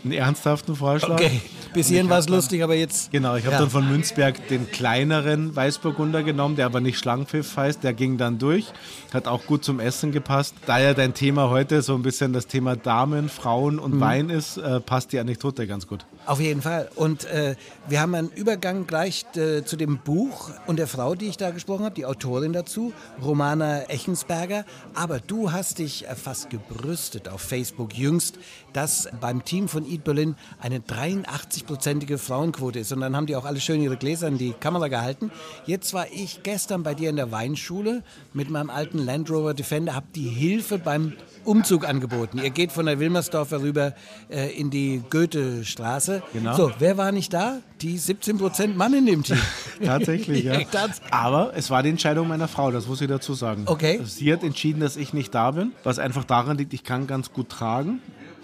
einen 0.04 0.12
ernsthaften 0.12 0.76
Vorschlag. 0.76 1.14
Okay, 1.14 1.40
bis 1.73 1.88
hierhin 1.88 2.11
war 2.11 2.18
es 2.18 2.28
lustig, 2.28 2.62
aber 2.62 2.75
jetzt. 2.75 3.12
Genau, 3.12 3.37
ich 3.37 3.44
habe 3.44 3.54
ja. 3.54 3.61
dann 3.61 3.71
von 3.71 3.88
Münzberg 3.88 4.49
den 4.49 4.71
kleineren 4.71 5.54
Weißburgunder 5.54 6.23
genommen, 6.23 6.56
der 6.56 6.66
aber 6.66 6.80
nicht 6.80 6.99
Schlangenpfiff 6.99 7.56
heißt, 7.56 7.82
der 7.82 7.92
ging 7.92 8.18
dann 8.18 8.38
durch, 8.38 8.66
hat 9.12 9.28
auch 9.28 9.47
gut 9.47 9.64
zum 9.64 9.80
Essen 9.80 10.12
gepasst. 10.12 10.54
Da 10.66 10.78
ja 10.78 10.94
dein 10.94 11.14
Thema 11.14 11.50
heute 11.50 11.82
so 11.82 11.94
ein 11.94 12.02
bisschen 12.02 12.32
das 12.32 12.47
Thema 12.47 12.76
Damen, 12.76 13.28
Frauen 13.28 13.78
und 13.78 13.94
mhm. 13.94 14.00
Wein 14.00 14.30
ist, 14.30 14.56
äh, 14.56 14.80
passt 14.80 15.12
die 15.12 15.18
Anekdote 15.18 15.66
ganz 15.66 15.87
gut. 15.87 16.04
Auf 16.26 16.40
jeden 16.40 16.62
Fall. 16.62 16.88
Und 16.94 17.25
äh, 17.25 17.56
wir 17.88 18.00
haben 18.00 18.14
einen 18.14 18.30
Übergang 18.30 18.87
gleich 18.87 19.25
äh, 19.37 19.64
zu 19.64 19.76
dem 19.76 19.99
Buch 19.99 20.50
und 20.66 20.78
der 20.78 20.87
Frau, 20.87 21.14
die 21.14 21.26
ich 21.26 21.37
da 21.37 21.50
gesprochen 21.50 21.85
habe, 21.85 21.94
die 21.94 22.06
Autorin 22.06 22.52
dazu, 22.52 22.92
Romana 23.23 23.85
Echensberger. 23.88 24.64
Aber 24.94 25.18
du 25.18 25.52
hast 25.52 25.78
dich 25.78 26.06
äh, 26.06 26.14
fast 26.14 26.50
gebrüstet 26.50 27.28
auf 27.28 27.40
Facebook 27.40 27.97
jüngst, 27.97 28.38
dass 28.73 29.09
beim 29.21 29.44
Team 29.44 29.68
von 29.68 29.85
Eat 29.92 30.04
Berlin 30.04 30.37
eine 30.61 30.78
83-prozentige 30.78 32.18
Frauenquote 32.18 32.78
ist. 32.78 32.92
Und 32.92 33.00
dann 33.00 33.16
haben 33.16 33.26
die 33.26 33.37
auch 33.37 33.44
alle 33.44 33.61
schön 33.61 33.82
ihre 33.82 33.96
Gläser 33.96 34.28
in 34.28 34.38
die 34.38 34.52
Kamera 34.52 34.88
gehalten. 34.88 35.30
Jetzt 35.66 35.94
war 35.94 36.06
ich 36.12 36.42
gestern 36.42 36.82
bei 36.82 36.94
dir 36.94 37.11
in 37.11 37.16
der 37.16 37.30
Weinschule 37.30 38.02
mit 38.32 38.50
meinem 38.50 38.70
alten 38.70 38.99
Land 38.99 39.30
Rover 39.30 39.54
Defender, 39.54 39.94
habe 39.94 40.06
die 40.14 40.28
Hilfe 40.28 40.78
beim 40.78 41.12
Umzug 41.44 41.88
angeboten. 41.88 42.38
Ihr 42.38 42.50
geht 42.50 42.72
von 42.72 42.87
der 42.87 42.99
Wilmersdorfer 42.99 43.62
rüber 43.62 43.94
äh, 44.28 44.49
in 44.56 44.70
die 44.70 45.02
Goethestraße. 45.11 46.22
Genau. 46.32 46.56
So, 46.56 46.72
wer 46.78 46.96
war 46.96 47.12
nicht 47.12 47.32
da? 47.32 47.58
Die 47.80 47.99
17 47.99 48.38
Prozent 48.38 48.76
Mann 48.76 48.94
in 48.94 49.06
dem 49.06 49.22
Team. 49.25 49.38
Tatsächlich, 49.84 50.44
ja. 50.44 50.58
Aber 51.11 51.52
es 51.56 51.70
war 51.70 51.82
die 51.82 51.88
Entscheidung 51.88 52.28
meiner 52.28 52.49
Frau, 52.49 52.70
das 52.70 52.87
muss 52.87 53.00
ich 53.00 53.08
dazu 53.08 53.34
sagen. 53.34 53.64
Okay. 53.66 54.00
Sie 54.04 54.32
hat 54.32 54.44
entschieden, 54.44 54.80
dass 54.80 54.96
ich 54.96 55.12
nicht 55.12 55.34
da 55.34 55.50
bin, 55.50 55.72
was 55.82 55.99
einfach 55.99 56.25
daran 56.25 56.58
liegt, 56.58 56.72
ich 56.75 56.84
kann 56.84 57.06
ganz 57.06 57.32
gut 57.32 57.49
tragen. 57.49 58.00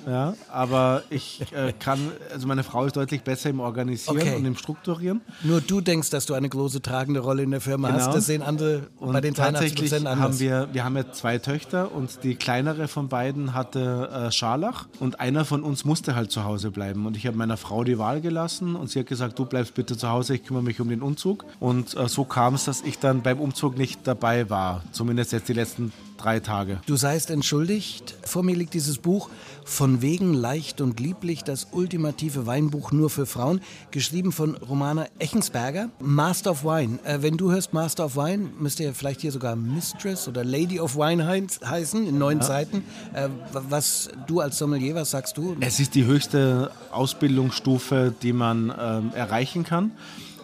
Ja, 0.08 0.34
aber 0.50 1.02
ich 1.10 1.42
äh, 1.52 1.74
kann, 1.78 1.98
also 2.32 2.46
meine 2.46 2.62
Frau 2.62 2.86
ist 2.86 2.96
deutlich 2.96 3.22
besser 3.22 3.50
im 3.50 3.60
Organisieren 3.60 4.16
okay. 4.16 4.36
und 4.36 4.44
im 4.46 4.56
Strukturieren. 4.56 5.20
Nur 5.42 5.60
du 5.60 5.82
denkst, 5.82 6.08
dass 6.08 6.24
du 6.24 6.32
eine 6.32 6.48
große 6.48 6.80
tragende 6.80 7.20
Rolle 7.20 7.42
in 7.42 7.50
der 7.50 7.60
Firma 7.60 7.88
genau. 7.88 8.00
hast. 8.00 8.14
Das 8.14 8.26
sehen 8.26 8.40
andere 8.40 8.86
und 8.98 9.12
bei 9.12 9.20
den 9.20 9.34
83 9.34 9.74
Prozent 9.74 10.06
anders. 10.06 10.24
Haben 10.24 10.40
wir, 10.40 10.68
wir 10.72 10.84
haben 10.84 10.96
ja 10.96 11.12
zwei 11.12 11.36
Töchter 11.38 11.92
und 11.94 12.24
die 12.24 12.36
kleinere 12.36 12.88
von 12.88 13.08
beiden 13.08 13.52
hatte 13.52 14.08
äh, 14.28 14.32
Scharlach 14.32 14.86
und 14.98 15.20
einer 15.20 15.44
von 15.44 15.62
uns 15.62 15.84
musste 15.84 16.14
halt 16.14 16.30
zu 16.30 16.44
Hause 16.44 16.70
bleiben. 16.70 17.04
Und 17.04 17.16
ich 17.16 17.26
habe 17.26 17.36
meiner 17.36 17.58
Frau 17.58 17.84
die 17.84 17.98
Wahl 17.98 18.22
gelassen 18.22 18.76
und 18.76 18.88
sie 18.88 19.00
hat 19.00 19.06
gesagt, 19.06 19.38
du 19.38 19.44
bleibst 19.44 19.74
bitte 19.74 19.96
zu 19.98 20.08
Hause, 20.08 20.36
ich 20.36 20.44
kümmere 20.44 20.62
mich 20.62 20.80
um 20.80 20.88
den 20.88 21.02
Umzug. 21.02 21.44
Und 21.60 21.94
äh, 21.96 22.08
so 22.08 22.24
kam 22.24 22.54
es, 22.54 22.64
dass 22.64 22.80
ich 22.80 22.98
dann 22.98 23.22
beim 23.22 23.40
Umzug 23.40 23.76
nicht 23.76 24.00
dabei 24.04 24.48
war. 24.48 24.82
Zumindest 24.92 25.32
jetzt 25.32 25.48
die 25.48 25.54
letzten 25.54 25.92
drei 26.18 26.40
Tage. 26.40 26.80
Du 26.86 26.96
seist 26.96 27.30
entschuldigt. 27.30 28.16
Vor 28.24 28.42
mir 28.42 28.54
liegt 28.54 28.74
dieses 28.74 28.98
Buch 28.98 29.30
Von 29.64 30.00
wegen 30.00 30.32
leicht 30.32 30.80
und 30.80 30.98
lieblich, 30.98 31.44
das 31.44 31.68
ultimative 31.72 32.46
Weinbuch 32.46 32.90
nur 32.90 33.10
für 33.10 33.26
Frauen, 33.26 33.60
geschrieben 33.90 34.32
von 34.32 34.56
Romana 34.56 35.06
Echensberger. 35.18 35.90
Master 36.00 36.52
of 36.52 36.64
Wine. 36.64 36.98
Äh, 37.04 37.18
wenn 37.20 37.36
du 37.36 37.50
hörst 37.50 37.74
Master 37.74 38.06
of 38.06 38.16
Wine, 38.16 38.48
müsste 38.58 38.84
ja 38.84 38.92
vielleicht 38.92 39.20
hier 39.20 39.32
sogar 39.32 39.56
Mistress 39.56 40.26
oder 40.26 40.42
Lady 40.42 40.80
of 40.80 40.96
Wine 40.96 41.26
heißen, 41.26 42.06
in 42.06 42.18
neun 42.18 42.38
ja. 42.38 42.44
Seiten. 42.44 42.84
Äh, 43.12 43.28
was 43.52 44.08
du 44.26 44.40
als 44.40 44.56
Sommelier, 44.58 44.94
was 44.94 45.10
sagst 45.10 45.36
du? 45.36 45.56
Es 45.60 45.80
ist 45.80 45.94
die 45.94 46.06
höchste 46.06 46.70
Ausbildungsstufe, 46.90 48.14
die 48.22 48.32
man 48.32 48.72
ähm, 48.78 49.12
erreichen 49.14 49.64
kann. 49.64 49.92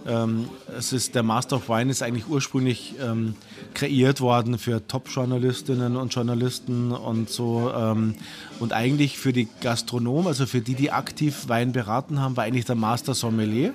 Ähm, 0.06 0.48
es 0.76 0.92
ist, 0.92 1.14
der 1.14 1.22
Master 1.22 1.56
of 1.56 1.68
Wine 1.68 1.90
ist 1.90 2.02
eigentlich 2.02 2.28
ursprünglich 2.28 2.94
ähm, 3.00 3.34
kreiert 3.72 4.20
worden 4.20 4.58
für 4.58 4.86
Top-Journalistinnen 4.86 5.96
und 5.96 6.14
Journalisten 6.14 6.92
und 6.92 7.30
so. 7.30 7.72
Ähm, 7.74 8.14
und 8.60 8.72
eigentlich 8.72 9.18
für 9.18 9.32
die 9.32 9.48
Gastronomen, 9.60 10.26
also 10.26 10.46
für 10.46 10.60
die, 10.60 10.74
die 10.74 10.90
aktiv 10.90 11.48
Wein 11.48 11.72
beraten 11.72 12.20
haben, 12.20 12.36
war 12.36 12.44
eigentlich 12.44 12.66
der 12.66 12.76
Master 12.76 13.14
Sommelier 13.14 13.72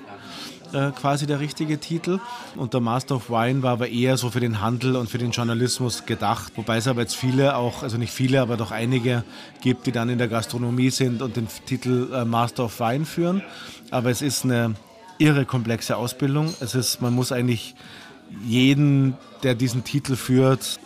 äh, 0.72 0.90
quasi 0.92 1.26
der 1.26 1.40
richtige 1.40 1.78
Titel. 1.78 2.20
Und 2.56 2.74
der 2.74 2.80
Master 2.80 3.16
of 3.16 3.30
Wine 3.30 3.62
war 3.62 3.72
aber 3.72 3.88
eher 3.88 4.16
so 4.16 4.30
für 4.30 4.40
den 4.40 4.60
Handel 4.60 4.96
und 4.96 5.10
für 5.10 5.18
den 5.18 5.32
Journalismus 5.32 6.06
gedacht. 6.06 6.52
Wobei 6.56 6.76
es 6.76 6.86
aber 6.86 7.02
jetzt 7.02 7.16
viele 7.16 7.56
auch, 7.56 7.82
also 7.82 7.98
nicht 7.98 8.12
viele, 8.12 8.40
aber 8.40 8.56
doch 8.56 8.70
einige 8.70 9.24
gibt, 9.60 9.86
die 9.86 9.92
dann 9.92 10.08
in 10.08 10.18
der 10.18 10.28
Gastronomie 10.28 10.90
sind 10.90 11.22
und 11.22 11.36
den 11.36 11.48
Titel 11.66 12.12
äh, 12.12 12.24
Master 12.24 12.64
of 12.64 12.78
Wine 12.80 13.04
führen. 13.04 13.42
Aber 13.90 14.10
es 14.10 14.22
ist 14.22 14.44
eine 14.44 14.76
irre 15.20 15.44
komplexe 15.44 15.96
Ausbildung. 15.96 16.54
Es 16.60 16.74
ist, 16.74 17.00
man 17.00 17.14
muss 17.14 17.32
eigentlich 17.32 17.74
jeden, 18.44 19.14
der 19.42 19.54
diesen 19.54 19.84
Titel 19.84 20.16
führt, 20.16 20.80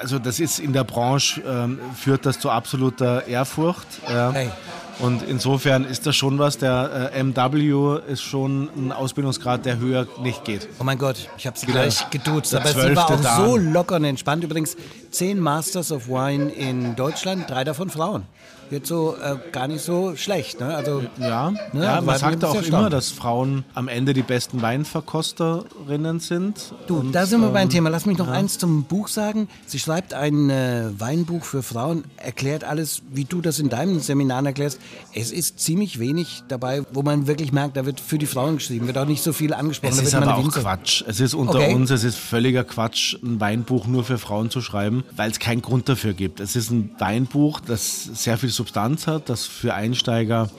also 0.00 0.18
das 0.18 0.40
ist 0.40 0.58
in 0.58 0.72
der 0.72 0.84
Branche, 0.84 1.42
ähm, 1.46 1.78
führt 1.94 2.26
das 2.26 2.38
zu 2.38 2.50
absoluter 2.50 3.26
Ehrfurcht. 3.26 3.86
Ja. 4.08 4.32
Hey. 4.32 4.50
Und 4.98 5.22
insofern 5.22 5.84
ist 5.84 6.06
das 6.06 6.16
schon 6.16 6.38
was. 6.38 6.56
Der 6.56 7.10
äh, 7.12 7.22
MW 7.22 8.00
ist 8.08 8.22
schon 8.22 8.70
ein 8.74 8.92
Ausbildungsgrad, 8.92 9.66
der 9.66 9.78
höher 9.78 10.06
nicht 10.22 10.44
geht. 10.44 10.68
Oh 10.78 10.84
mein 10.84 10.96
Gott, 10.96 11.28
ich 11.36 11.46
habe 11.46 11.58
sie 11.58 11.66
gleich 11.66 12.08
geduzt. 12.08 12.54
Aber 12.54 12.68
sie 12.68 12.96
war 12.96 13.10
auch 13.10 13.20
Dan. 13.20 13.44
so 13.44 13.56
locker 13.58 13.96
und 13.96 14.04
entspannt. 14.04 14.42
Übrigens, 14.42 14.76
zehn 15.10 15.38
Masters 15.38 15.92
of 15.92 16.08
Wine 16.08 16.50
in 16.50 16.96
Deutschland, 16.96 17.50
drei 17.50 17.64
davon 17.64 17.90
Frauen 17.90 18.24
wird 18.70 18.86
so 18.86 19.16
äh, 19.22 19.36
gar 19.52 19.68
nicht 19.68 19.82
so 19.82 20.16
schlecht. 20.16 20.60
Ne? 20.60 20.74
Also, 20.74 21.02
ja, 21.18 21.50
ne? 21.50 21.84
ja 21.84 22.00
man 22.00 22.18
sagt 22.18 22.44
auch 22.44 22.60
immer, 22.62 22.90
dass 22.90 23.10
Frauen 23.10 23.64
am 23.74 23.88
Ende 23.88 24.14
die 24.14 24.22
besten 24.22 24.62
Weinverkosterinnen 24.62 26.20
sind. 26.20 26.74
Du, 26.86 26.98
und, 26.98 27.12
da 27.12 27.26
sind 27.26 27.40
wir 27.40 27.48
ähm, 27.48 27.52
beim 27.52 27.68
Thema. 27.70 27.90
Lass 27.90 28.06
mich 28.06 28.18
noch 28.18 28.28
ja. 28.28 28.34
eins 28.34 28.58
zum 28.58 28.84
Buch 28.84 29.08
sagen. 29.08 29.48
Sie 29.66 29.78
schreibt 29.78 30.14
ein 30.14 30.50
äh, 30.50 30.90
Weinbuch 30.98 31.44
für 31.44 31.62
Frauen, 31.62 32.04
erklärt 32.16 32.64
alles, 32.64 33.02
wie 33.12 33.24
du 33.24 33.40
das 33.40 33.58
in 33.58 33.68
deinem 33.68 34.00
Seminar 34.00 34.44
erklärst. 34.44 34.80
Es 35.14 35.32
ist 35.32 35.60
ziemlich 35.60 35.98
wenig 35.98 36.42
dabei, 36.48 36.82
wo 36.92 37.02
man 37.02 37.26
wirklich 37.26 37.52
merkt, 37.52 37.76
da 37.76 37.86
wird 37.86 38.00
für 38.00 38.18
die 38.18 38.26
Frauen 38.26 38.56
geschrieben, 38.56 38.86
wird 38.86 38.98
auch 38.98 39.06
nicht 39.06 39.22
so 39.22 39.32
viel 39.32 39.54
angesprochen. 39.54 39.92
Es 39.92 40.02
ist 40.02 40.14
aber 40.14 40.36
auch 40.36 40.44
Winzer. 40.44 40.60
Quatsch. 40.60 41.04
Es 41.06 41.20
ist 41.20 41.34
unter 41.34 41.58
okay. 41.58 41.74
uns, 41.74 41.90
es 41.90 42.04
ist 42.04 42.18
völliger 42.18 42.64
Quatsch, 42.64 43.16
ein 43.22 43.40
Weinbuch 43.40 43.86
nur 43.86 44.04
für 44.04 44.18
Frauen 44.18 44.50
zu 44.50 44.60
schreiben, 44.60 45.04
weil 45.14 45.30
es 45.30 45.38
keinen 45.38 45.62
Grund 45.62 45.88
dafür 45.88 46.12
gibt. 46.12 46.40
Es 46.40 46.56
ist 46.56 46.70
ein 46.70 46.90
Weinbuch, 46.98 47.60
das 47.60 48.04
sehr 48.04 48.38
viel 48.38 48.50
Substanz 48.56 49.06
hat, 49.06 49.28
das 49.28 49.46
für 49.46 49.74
Einsteiger 49.74 50.50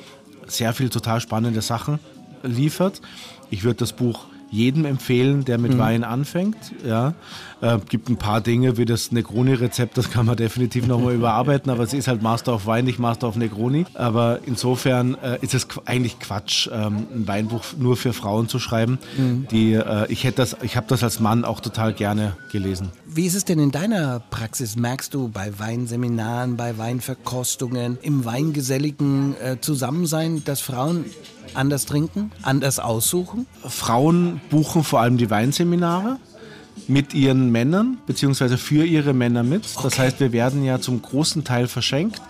sehr 0.47 0.73
viel 0.73 0.89
total 0.89 1.19
spannende 1.19 1.61
Sachen 1.61 1.99
liefert. 2.43 3.01
Ich 3.49 3.63
würde 3.63 3.77
das 3.77 3.93
Buch 3.93 4.25
jedem 4.49 4.85
empfehlen, 4.85 5.45
der 5.45 5.57
mit 5.57 5.73
mhm. 5.73 5.79
Wein 5.79 6.03
anfängt. 6.03 6.57
Ja. 6.85 7.13
Äh, 7.59 7.79
gibt 7.89 8.09
ein 8.09 8.17
paar 8.17 8.41
Dinge 8.41 8.77
wie 8.77 8.85
das 8.85 9.11
Negroni-Rezept, 9.11 9.97
das 9.97 10.11
kann 10.11 10.25
man 10.25 10.37
definitiv 10.37 10.85
nochmal 10.85 11.13
überarbeiten, 11.15 11.71
aber 11.71 11.83
es 11.83 11.93
ist 11.93 12.07
halt 12.07 12.21
Master 12.21 12.53
of 12.53 12.65
Wein, 12.65 12.85
nicht 12.85 12.99
Master 12.99 13.27
of 13.27 13.35
Negroni. 13.35 13.85
Aber 13.95 14.39
insofern 14.45 15.15
äh, 15.15 15.39
ist 15.41 15.53
es 15.53 15.67
eigentlich 15.85 16.19
Quatsch, 16.19 16.69
ähm, 16.71 17.07
ein 17.13 17.27
Weinbuch 17.27 17.63
nur 17.77 17.97
für 17.97 18.13
Frauen 18.13 18.47
zu 18.47 18.59
schreiben. 18.59 18.99
Mhm. 19.17 19.47
Die, 19.51 19.73
äh, 19.73 20.05
ich 20.11 20.27
ich 20.27 20.75
habe 20.75 20.87
das 20.87 21.03
als 21.03 21.19
Mann 21.19 21.45
auch 21.45 21.59
total 21.59 21.93
gerne 21.93 22.35
gelesen. 22.51 22.91
Wie 23.05 23.25
ist 23.25 23.35
es 23.35 23.45
denn 23.45 23.59
in 23.59 23.71
deiner 23.71 24.19
Praxis? 24.19 24.75
Merkst 24.75 25.13
du 25.13 25.29
bei 25.29 25.57
Weinseminaren, 25.57 26.57
bei 26.57 26.77
Weinverkostungen, 26.77 27.97
im 28.01 28.25
weingeselligen 28.25 29.35
äh, 29.41 29.59
Zusammensein, 29.59 30.43
dass 30.43 30.61
Frauen 30.61 31.05
anders 31.55 31.85
trinken, 31.85 32.31
anders 32.41 32.79
aussuchen? 32.79 33.45
Frauen 33.67 34.41
buchen 34.49 34.83
vor 34.83 35.01
allem 35.01 35.17
die 35.17 35.29
Weinseminare 35.29 36.17
mit 36.87 37.13
ihren 37.13 37.51
Männern, 37.51 37.97
beziehungsweise 38.05 38.57
für 38.57 38.85
ihre 38.85 39.13
Männer 39.13 39.43
mit. 39.43 39.65
Okay. 39.75 39.83
Das 39.83 39.99
heißt, 39.99 40.19
wir 40.19 40.31
werden 40.31 40.63
ja 40.63 40.79
zum 40.79 41.01
großen 41.01 41.43
Teil 41.43 41.67
verschenkt 41.67 42.21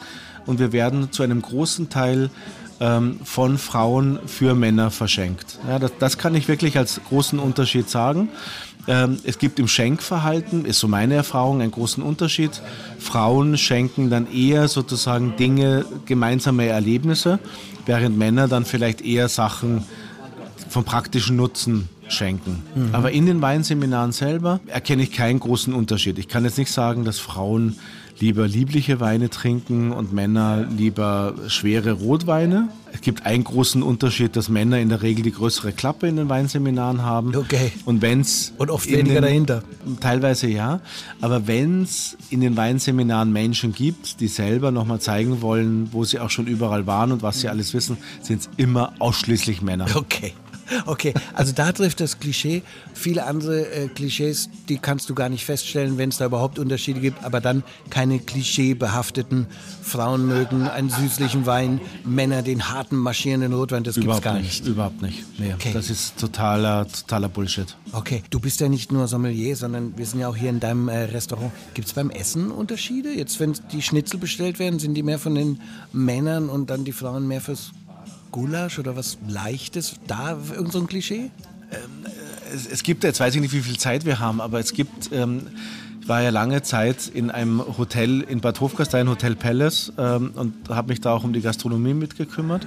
und 0.45 0.59
wir 0.59 0.71
werden 0.71 1.11
zu 1.11 1.23
einem 1.23 1.41
großen 1.41 1.89
Teil 1.89 2.29
ähm, 2.79 3.19
von 3.23 3.57
Frauen 3.57 4.19
für 4.25 4.55
Männer 4.55 4.91
verschenkt. 4.91 5.59
Ja, 5.67 5.79
das, 5.79 5.91
das 5.99 6.17
kann 6.17 6.35
ich 6.35 6.47
wirklich 6.47 6.77
als 6.77 7.01
großen 7.07 7.39
Unterschied 7.39 7.89
sagen. 7.89 8.29
Ähm, 8.87 9.17
es 9.23 9.37
gibt 9.37 9.59
im 9.59 9.67
Schenkverhalten, 9.67 10.63
ist 10.65 10.79
so 10.79 10.87
meine 10.87 11.15
Erfahrung, 11.15 11.61
einen 11.61 11.71
großen 11.71 12.01
Unterschied. 12.01 12.61
Frauen 12.99 13.57
schenken 13.57 14.09
dann 14.09 14.31
eher 14.31 14.67
sozusagen 14.67 15.35
Dinge, 15.35 15.85
gemeinsame 16.05 16.67
Erlebnisse, 16.67 17.39
während 17.85 18.17
Männer 18.17 18.47
dann 18.47 18.63
vielleicht 18.65 19.01
eher 19.01 19.27
Sachen 19.27 19.83
von 20.69 20.83
praktischen 20.83 21.35
Nutzen 21.35 21.89
schenken. 22.07 22.63
Mhm. 22.75 22.89
Aber 22.93 23.11
in 23.11 23.25
den 23.25 23.41
Weinseminaren 23.41 24.13
selber 24.13 24.61
erkenne 24.67 25.03
ich 25.03 25.11
keinen 25.11 25.39
großen 25.39 25.73
Unterschied. 25.73 26.17
Ich 26.17 26.27
kann 26.27 26.45
jetzt 26.45 26.57
nicht 26.57 26.71
sagen, 26.71 27.03
dass 27.03 27.19
Frauen 27.19 27.77
lieber 28.19 28.47
liebliche 28.47 28.99
Weine 28.99 29.29
trinken 29.29 29.91
und 29.91 30.13
Männer 30.13 30.65
lieber 30.69 31.35
schwere 31.47 31.91
Rotweine. 31.93 32.69
Es 32.93 33.01
gibt 33.01 33.25
einen 33.25 33.43
großen 33.43 33.83
Unterschied, 33.83 34.35
dass 34.35 34.49
Männer 34.49 34.79
in 34.79 34.89
der 34.89 35.01
Regel 35.01 35.23
die 35.23 35.31
größere 35.31 35.71
Klappe 35.71 36.07
in 36.07 36.15
den 36.15 36.29
Weinseminaren 36.29 37.03
haben. 37.03 37.35
Okay. 37.35 37.71
Und 37.85 38.01
wenn's 38.01 38.53
und 38.57 38.71
oft 38.71 38.89
weniger 38.89 39.15
den, 39.15 39.23
dahinter. 39.23 39.63
Teilweise 39.99 40.47
ja, 40.47 40.79
aber 41.21 41.47
wenn 41.47 41.83
es 41.83 42.17
in 42.29 42.41
den 42.41 42.57
Weinseminaren 42.57 43.31
Menschen 43.31 43.73
gibt, 43.73 44.19
die 44.19 44.27
selber 44.27 44.71
nochmal 44.71 44.99
zeigen 44.99 45.41
wollen, 45.41 45.89
wo 45.91 46.03
sie 46.03 46.19
auch 46.19 46.29
schon 46.29 46.47
überall 46.47 46.87
waren 46.87 47.11
und 47.11 47.21
was 47.21 47.41
sie 47.41 47.49
alles 47.49 47.73
wissen, 47.73 47.97
sind 48.21 48.41
es 48.41 48.49
immer 48.57 48.93
ausschließlich 48.99 49.61
Männer. 49.61 49.85
Okay. 49.95 50.33
Okay, 50.85 51.13
also 51.33 51.53
da 51.53 51.71
trifft 51.71 51.99
das 51.99 52.19
Klischee. 52.19 52.61
Viele 52.93 53.25
andere 53.25 53.69
äh, 53.71 53.87
Klischees, 53.87 54.49
die 54.69 54.77
kannst 54.77 55.09
du 55.09 55.15
gar 55.15 55.29
nicht 55.29 55.45
feststellen, 55.45 55.97
wenn 55.97 56.09
es 56.09 56.17
da 56.17 56.25
überhaupt 56.25 56.59
Unterschiede 56.59 56.99
gibt. 56.99 57.23
Aber 57.23 57.41
dann 57.41 57.63
keine 57.89 58.19
klischeebehafteten 58.19 59.47
Frauen 59.81 60.27
mögen 60.27 60.67
einen 60.67 60.89
süßlichen 60.89 61.45
Wein, 61.45 61.79
Männer 62.03 62.41
den 62.41 62.69
harten, 62.69 62.97
marschierenden 62.97 63.53
Rotwein. 63.53 63.83
Das 63.83 63.95
gibt 63.95 64.11
es 64.11 64.21
gar 64.21 64.33
nicht. 64.33 64.63
nicht. 64.63 64.67
Überhaupt 64.67 65.01
nicht. 65.01 65.23
Nee, 65.39 65.53
okay. 65.53 65.71
Das 65.73 65.89
ist 65.89 66.17
totaler, 66.17 66.87
totaler 66.87 67.29
Bullshit. 67.29 67.75
Okay, 67.93 68.23
du 68.29 68.39
bist 68.39 68.59
ja 68.59 68.69
nicht 68.69 68.91
nur 68.91 69.07
Sommelier, 69.07 69.55
sondern 69.55 69.97
wir 69.97 70.05
sind 70.05 70.19
ja 70.19 70.27
auch 70.27 70.35
hier 70.35 70.49
in 70.49 70.59
deinem 70.59 70.89
äh, 70.89 71.03
Restaurant. 71.03 71.51
Gibt 71.73 71.87
es 71.87 71.93
beim 71.93 72.09
Essen 72.09 72.51
Unterschiede? 72.51 73.11
Jetzt, 73.11 73.39
wenn 73.39 73.53
die 73.71 73.81
Schnitzel 73.81 74.19
bestellt 74.19 74.59
werden, 74.59 74.79
sind 74.79 74.93
die 74.95 75.03
mehr 75.03 75.19
von 75.19 75.35
den 75.35 75.61
Männern 75.93 76.49
und 76.49 76.69
dann 76.69 76.83
die 76.83 76.91
Frauen 76.91 77.27
mehr 77.27 77.41
fürs 77.41 77.71
Gulasch 78.31 78.79
oder 78.79 78.95
was 78.95 79.17
Leichtes? 79.27 79.95
Da 80.07 80.31
irgendein 80.31 80.71
so 80.71 80.83
Klischee? 80.85 81.31
Ähm, 81.71 82.05
es, 82.53 82.67
es, 82.67 82.83
gibt, 82.83 83.03
jetzt 83.03 83.19
weiß 83.19 83.35
ich 83.35 83.41
nicht, 83.41 83.53
wie 83.53 83.61
viel 83.61 83.77
Zeit 83.77 84.05
wir 84.05 84.19
haben, 84.19 84.41
aber 84.41 84.59
es 84.59 84.73
gibt, 84.73 85.11
ähm, 85.11 85.47
ich 86.01 86.07
war 86.07 86.21
ja 86.21 86.29
lange 86.29 86.61
Zeit 86.61 87.07
in 87.07 87.31
einem 87.31 87.61
Hotel 87.77 88.21
in 88.21 88.39
Bad 88.39 88.61
Hofgastein, 88.61 89.09
Hotel 89.09 89.35
Palace, 89.35 89.91
ähm, 89.97 90.31
und 90.35 90.69
habe 90.69 90.89
mich 90.89 91.01
da 91.01 91.11
auch 91.13 91.23
um 91.23 91.33
die 91.33 91.41
Gastronomie 91.41 91.93
mitgekümmert. 91.93 92.65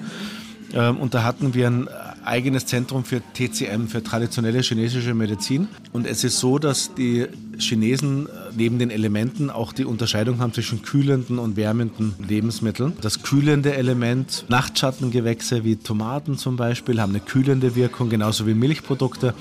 Ähm, 0.73 0.99
und 0.99 1.15
da 1.15 1.25
hatten 1.25 1.55
wir 1.55 1.67
ein 1.67 1.89
eigenes 2.31 2.65
Zentrum 2.67 3.05
für 3.05 3.21
TCM, 3.35 3.89
für 3.89 4.03
traditionelle 4.03 4.61
chinesische 4.61 5.15
Medizin. 5.15 5.69
Und 5.93 6.07
es 6.07 6.25
ist 6.25 6.39
so, 6.39 6.59
dass 6.59 6.95
die 6.95 7.27
Chinesen 7.59 8.27
äh, 8.27 8.31
neben 8.57 8.79
den 8.79 8.91
Elementen 8.91 9.51
auch 9.51 9.73
die 9.73 9.85
Unterscheidung 9.85 10.39
haben 10.39 10.53
zwischen 10.55 10.83
kühlenden 10.83 11.39
und 11.39 11.57
wärmenden 11.57 12.15
Lebensmitteln. 12.27 12.95
Das 13.01 13.23
kühlende 13.23 13.75
Element, 13.75 14.45
Nachtschattengewächse 14.49 15.65
wie 15.65 15.77
Tomaten 15.77 16.39
zum 16.39 16.57
Beispiel, 16.57 17.01
haben 17.01 17.11
eine 17.11 17.21
kühlende 17.21 17.75
Wirkung, 17.75 18.09
genauso 18.09 18.47
wie 18.47 18.55
Milchprodukte. 18.55 19.35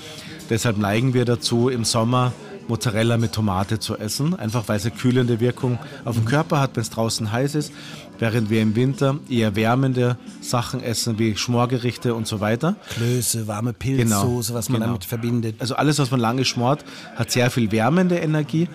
Deshalb 0.50 0.76
neigen 0.76 1.14
wir 1.14 1.24
dazu, 1.24 1.68
im 1.68 1.84
Sommer 1.84 2.32
Mozzarella 2.70 3.18
mit 3.18 3.32
Tomate 3.32 3.78
zu 3.78 3.98
essen, 3.98 4.34
einfach 4.34 4.68
weil 4.68 4.80
sie 4.80 4.90
kühlende 4.90 5.40
Wirkung 5.40 5.78
auf 6.04 6.16
den 6.16 6.24
Körper 6.24 6.60
hat, 6.60 6.76
wenn 6.76 6.82
es 6.82 6.90
draußen 6.90 7.30
heiß 7.30 7.54
ist 7.54 7.72
während 8.20 8.50
wir 8.50 8.62
im 8.62 8.76
Winter 8.76 9.18
eher 9.28 9.56
wärmende 9.56 10.16
Sachen 10.40 10.82
essen, 10.82 11.18
wie 11.18 11.36
Schmorgerichte 11.36 12.14
und 12.14 12.26
so 12.26 12.40
weiter. 12.40 12.76
Klöße, 12.90 13.48
warme 13.48 13.72
Pilzsoße, 13.72 14.48
genau, 14.48 14.58
was 14.58 14.68
man 14.68 14.80
genau. 14.80 14.86
damit 14.86 15.04
verbindet. 15.04 15.56
Also 15.58 15.74
alles, 15.74 15.98
was 15.98 16.10
man 16.10 16.20
lange 16.20 16.44
schmort, 16.44 16.84
hat 17.16 17.30
sehr 17.30 17.50
viel 17.50 17.72
wärmende 17.72 18.18
Energie. 18.18 18.68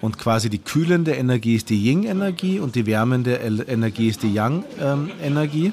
Und 0.00 0.18
quasi 0.18 0.50
die 0.50 0.58
kühlende 0.58 1.12
Energie 1.12 1.56
ist 1.56 1.70
die 1.70 1.80
Yin-Energie 1.84 2.58
und 2.58 2.74
die 2.74 2.86
wärmende 2.86 3.34
Energie 3.34 4.08
ist 4.08 4.22
die 4.22 4.32
Yang-Energie. 4.32 5.72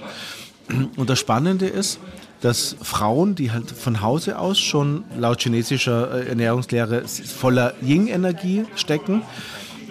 Und 0.98 1.10
das 1.10 1.18
Spannende 1.18 1.66
ist, 1.66 2.00
dass 2.42 2.76
Frauen, 2.82 3.36
die 3.36 3.52
halt 3.52 3.70
von 3.72 4.02
Hause 4.02 4.40
aus 4.40 4.60
schon 4.60 5.04
laut 5.18 5.42
chinesischer 5.42 6.12
äh, 6.12 6.30
Ernährungslehre 6.30 7.04
voller 7.08 7.74
Yin-Energie 7.82 8.66
stecken, 8.76 9.22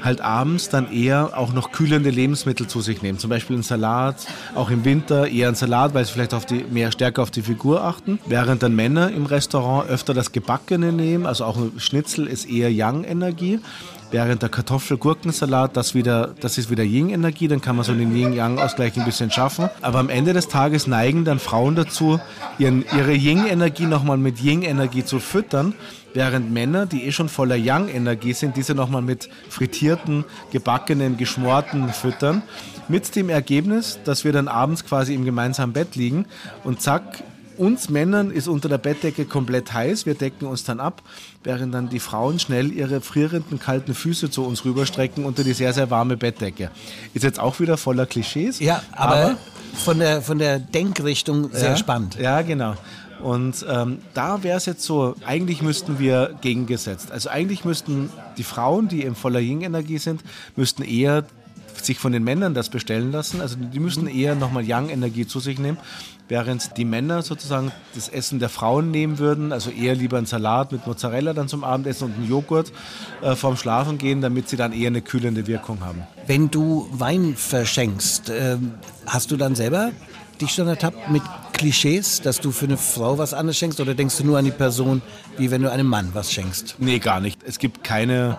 halt 0.02 0.20
abends 0.20 0.68
dann 0.68 0.92
eher 0.92 1.36
auch 1.36 1.52
noch 1.52 1.72
kühlende 1.72 2.10
Lebensmittel 2.10 2.66
zu 2.66 2.80
sich 2.80 3.02
nehmen. 3.02 3.18
Zum 3.18 3.30
Beispiel 3.30 3.56
einen 3.56 3.62
Salat, 3.62 4.26
auch 4.54 4.70
im 4.70 4.84
Winter 4.84 5.28
eher 5.28 5.48
einen 5.48 5.56
Salat, 5.56 5.94
weil 5.94 6.04
sie 6.04 6.12
vielleicht 6.12 6.34
auf 6.34 6.46
die, 6.46 6.64
mehr 6.70 6.92
stärker 6.92 7.22
auf 7.22 7.30
die 7.30 7.42
Figur 7.42 7.84
achten. 7.84 8.18
Während 8.26 8.62
dann 8.62 8.74
Männer 8.74 9.10
im 9.10 9.26
Restaurant 9.26 9.88
öfter 9.88 10.14
das 10.14 10.32
Gebackene 10.32 10.92
nehmen, 10.92 11.26
also 11.26 11.44
auch 11.44 11.56
ein 11.56 11.72
Schnitzel 11.78 12.26
ist 12.26 12.48
eher 12.48 12.72
Yang-Energie. 12.72 13.60
Während 14.10 14.40
der 14.40 14.48
Kartoffel-Gurkensalat, 14.48 15.76
das, 15.76 15.92
das 16.40 16.58
ist 16.58 16.70
wieder 16.70 16.82
Yin-Energie, 16.82 17.46
dann 17.46 17.60
kann 17.60 17.76
man 17.76 17.84
so 17.84 17.92
den 17.92 18.16
Yin-Yang-Ausgleich 18.16 18.98
ein 18.98 19.04
bisschen 19.04 19.30
schaffen. 19.30 19.68
Aber 19.82 19.98
am 19.98 20.08
Ende 20.08 20.32
des 20.32 20.48
Tages 20.48 20.86
neigen 20.86 21.26
dann 21.26 21.38
Frauen 21.38 21.76
dazu, 21.76 22.18
ihren, 22.58 22.86
ihre 22.96 23.12
Yin-Energie 23.12 23.84
nochmal 23.84 24.16
mit 24.16 24.40
Yin-Energie 24.40 25.04
zu 25.04 25.20
füttern, 25.20 25.74
während 26.14 26.50
Männer, 26.50 26.86
die 26.86 27.04
eh 27.04 27.12
schon 27.12 27.28
voller 27.28 27.56
Yang-Energie 27.56 28.32
sind, 28.32 28.56
diese 28.56 28.74
nochmal 28.74 29.02
mit 29.02 29.28
frittierten, 29.50 30.24
gebackenen, 30.52 31.18
geschmorten 31.18 31.90
füttern. 31.90 32.42
Mit 32.88 33.14
dem 33.14 33.28
Ergebnis, 33.28 33.98
dass 34.04 34.24
wir 34.24 34.32
dann 34.32 34.48
abends 34.48 34.86
quasi 34.86 35.14
im 35.14 35.26
gemeinsamen 35.26 35.74
Bett 35.74 35.96
liegen 35.96 36.24
und 36.64 36.80
zack, 36.80 37.22
uns 37.58 37.88
Männern 37.88 38.30
ist 38.30 38.48
unter 38.48 38.68
der 38.68 38.78
Bettdecke 38.78 39.24
komplett 39.24 39.72
heiß, 39.72 40.06
wir 40.06 40.14
decken 40.14 40.46
uns 40.46 40.64
dann 40.64 40.80
ab, 40.80 41.02
während 41.44 41.74
dann 41.74 41.88
die 41.88 42.00
Frauen 42.00 42.38
schnell 42.38 42.72
ihre 42.72 43.00
frierenden, 43.00 43.58
kalten 43.58 43.94
Füße 43.94 44.30
zu 44.30 44.44
uns 44.44 44.64
rüberstrecken 44.64 45.24
unter 45.24 45.44
die 45.44 45.52
sehr, 45.52 45.72
sehr 45.72 45.90
warme 45.90 46.16
Bettdecke. 46.16 46.70
Ist 47.14 47.24
jetzt 47.24 47.40
auch 47.40 47.60
wieder 47.60 47.76
voller 47.76 48.06
Klischees. 48.06 48.60
Ja, 48.60 48.82
aber, 48.92 49.16
aber 49.16 49.36
von, 49.74 49.98
der, 49.98 50.22
von 50.22 50.38
der 50.38 50.58
Denkrichtung 50.58 51.50
sehr 51.52 51.70
ja, 51.70 51.76
spannend. 51.76 52.16
Ja, 52.18 52.42
genau. 52.42 52.74
Und 53.22 53.66
ähm, 53.68 53.98
da 54.14 54.42
wäre 54.42 54.56
es 54.56 54.66
jetzt 54.66 54.84
so, 54.84 55.16
eigentlich 55.26 55.60
müssten 55.60 55.98
wir 55.98 56.36
gegengesetzt. 56.40 57.10
Also 57.10 57.28
eigentlich 57.30 57.64
müssten 57.64 58.10
die 58.36 58.44
Frauen, 58.44 58.88
die 58.88 59.02
im 59.02 59.16
voller 59.16 59.40
Yin-Energie 59.40 59.98
sind, 59.98 60.22
müssten 60.54 60.82
eher 60.82 61.24
sich 61.82 61.98
von 61.98 62.12
den 62.12 62.24
Männern 62.24 62.54
das 62.54 62.68
bestellen 62.68 63.12
lassen. 63.12 63.40
Also 63.40 63.56
die 63.56 63.80
müssen 63.80 64.06
eher 64.06 64.34
nochmal 64.34 64.64
Yang-Energie 64.64 65.26
zu 65.26 65.40
sich 65.40 65.58
nehmen, 65.58 65.78
während 66.28 66.76
die 66.76 66.84
Männer 66.84 67.22
sozusagen 67.22 67.72
das 67.94 68.08
Essen 68.08 68.38
der 68.38 68.48
Frauen 68.48 68.90
nehmen 68.90 69.18
würden, 69.18 69.52
also 69.52 69.70
eher 69.70 69.94
lieber 69.94 70.18
einen 70.18 70.26
Salat 70.26 70.72
mit 70.72 70.86
Mozzarella 70.86 71.32
dann 71.32 71.48
zum 71.48 71.64
Abendessen 71.64 72.04
und 72.04 72.14
einen 72.14 72.28
Joghurt 72.28 72.72
äh, 73.22 73.34
vorm 73.34 73.56
Schlafen 73.56 73.98
gehen, 73.98 74.20
damit 74.20 74.48
sie 74.48 74.56
dann 74.56 74.72
eher 74.72 74.88
eine 74.88 75.02
kühlende 75.02 75.46
Wirkung 75.46 75.84
haben. 75.84 76.02
Wenn 76.26 76.50
du 76.50 76.88
Wein 76.92 77.34
verschenkst, 77.36 78.30
äh, 78.30 78.56
hast 79.06 79.30
du 79.30 79.36
dann 79.36 79.54
selber 79.54 79.90
dich 80.40 80.50
schon 80.50 80.68
ertappt 80.68 81.10
mit 81.10 81.22
Klischees, 81.52 82.20
dass 82.20 82.40
du 82.40 82.52
für 82.52 82.66
eine 82.66 82.76
Frau 82.76 83.18
was 83.18 83.34
anderes 83.34 83.58
schenkst 83.58 83.80
oder 83.80 83.94
denkst 83.94 84.16
du 84.18 84.24
nur 84.24 84.38
an 84.38 84.44
die 84.44 84.52
Person, 84.52 85.02
wie 85.36 85.50
wenn 85.50 85.62
du 85.62 85.70
einem 85.70 85.86
Mann 85.86 86.10
was 86.12 86.32
schenkst? 86.32 86.76
Nee, 86.78 87.00
gar 87.00 87.20
nicht. 87.20 87.42
Es 87.44 87.58
gibt 87.58 87.82
keine 87.82 88.38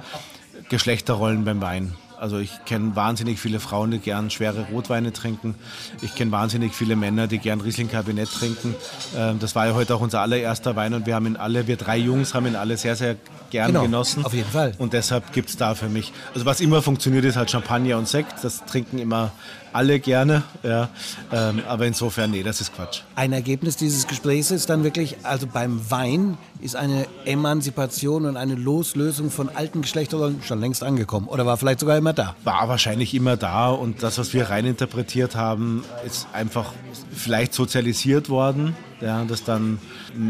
Geschlechterrollen 0.69 1.43
beim 1.43 1.61
Wein. 1.61 1.93
Also 2.19 2.37
ich 2.37 2.51
kenne 2.65 2.95
wahnsinnig 2.95 3.39
viele 3.39 3.59
Frauen, 3.59 3.91
die 3.91 3.99
gern 3.99 4.29
schwere 4.29 4.67
Rotweine 4.71 5.13
trinken. 5.13 5.55
Ich 6.01 6.15
kenne 6.15 6.31
wahnsinnig 6.31 6.73
viele 6.73 6.95
Männer, 6.95 7.27
die 7.27 7.39
gern 7.39 7.61
Riesling-Kabinett 7.61 8.29
trinken. 8.31 8.75
Ähm, 9.15 9.39
das 9.39 9.55
war 9.55 9.67
ja 9.67 9.73
heute 9.73 9.95
auch 9.95 10.01
unser 10.01 10.21
allererster 10.21 10.75
Wein 10.75 10.93
und 10.93 11.05
wir 11.05 11.15
haben 11.15 11.25
ihn 11.27 11.37
alle, 11.37 11.67
wir 11.67 11.77
drei 11.77 11.97
Jungs 11.97 12.33
haben 12.33 12.47
ihn 12.47 12.55
alle 12.55 12.77
sehr, 12.77 12.95
sehr 12.95 13.15
gern 13.49 13.67
genau, 13.67 13.83
genossen. 13.83 14.25
Auf 14.25 14.33
jeden 14.33 14.49
Fall. 14.49 14.73
Und 14.77 14.93
deshalb 14.93 15.31
gibt 15.33 15.49
es 15.49 15.57
da 15.57 15.75
für 15.75 15.89
mich, 15.89 16.11
also 16.33 16.45
was 16.45 16.59
immer 16.61 16.81
funktioniert, 16.81 17.25
ist 17.25 17.37
halt 17.37 17.49
Champagner 17.49 17.97
und 17.97 18.07
Sekt. 18.07 18.43
Das 18.43 18.65
trinken 18.65 18.99
immer 18.99 19.31
alle 19.73 19.99
gerne. 19.99 20.43
Ja. 20.63 20.89
Ähm, 21.31 21.61
aber 21.67 21.85
insofern, 21.85 22.31
nee, 22.31 22.43
das 22.43 22.61
ist 22.61 22.75
Quatsch. 22.75 23.01
Ein 23.15 23.33
Ergebnis 23.33 23.77
dieses 23.77 24.07
Gesprächs 24.07 24.51
ist 24.51 24.69
dann 24.69 24.83
wirklich, 24.83 25.17
also 25.23 25.47
beim 25.47 25.89
Wein 25.89 26.37
ist 26.61 26.75
eine 26.75 27.05
Emanzipation 27.25 28.25
und 28.25 28.37
eine 28.37 28.55
Loslösung 28.55 29.31
von 29.31 29.49
alten 29.49 29.81
Geschlechterrollen 29.81 30.41
schon 30.43 30.59
längst 30.59 30.83
angekommen. 30.83 31.27
Oder 31.27 31.45
war 31.45 31.57
vielleicht 31.57 31.79
sogar 31.79 31.97
immer 31.97 32.13
da? 32.13 32.35
War 32.43 32.67
wahrscheinlich 32.67 33.13
immer 33.13 33.37
da. 33.37 33.69
Und 33.69 34.03
das, 34.03 34.17
was 34.17 34.33
wir 34.33 34.49
reininterpretiert 34.49 35.35
haben, 35.35 35.83
ist 36.05 36.27
einfach 36.33 36.73
vielleicht 37.11 37.53
sozialisiert 37.53 38.29
worden. 38.29 38.75
Ja, 39.01 39.23
dass 39.23 39.45
dann 39.45 39.79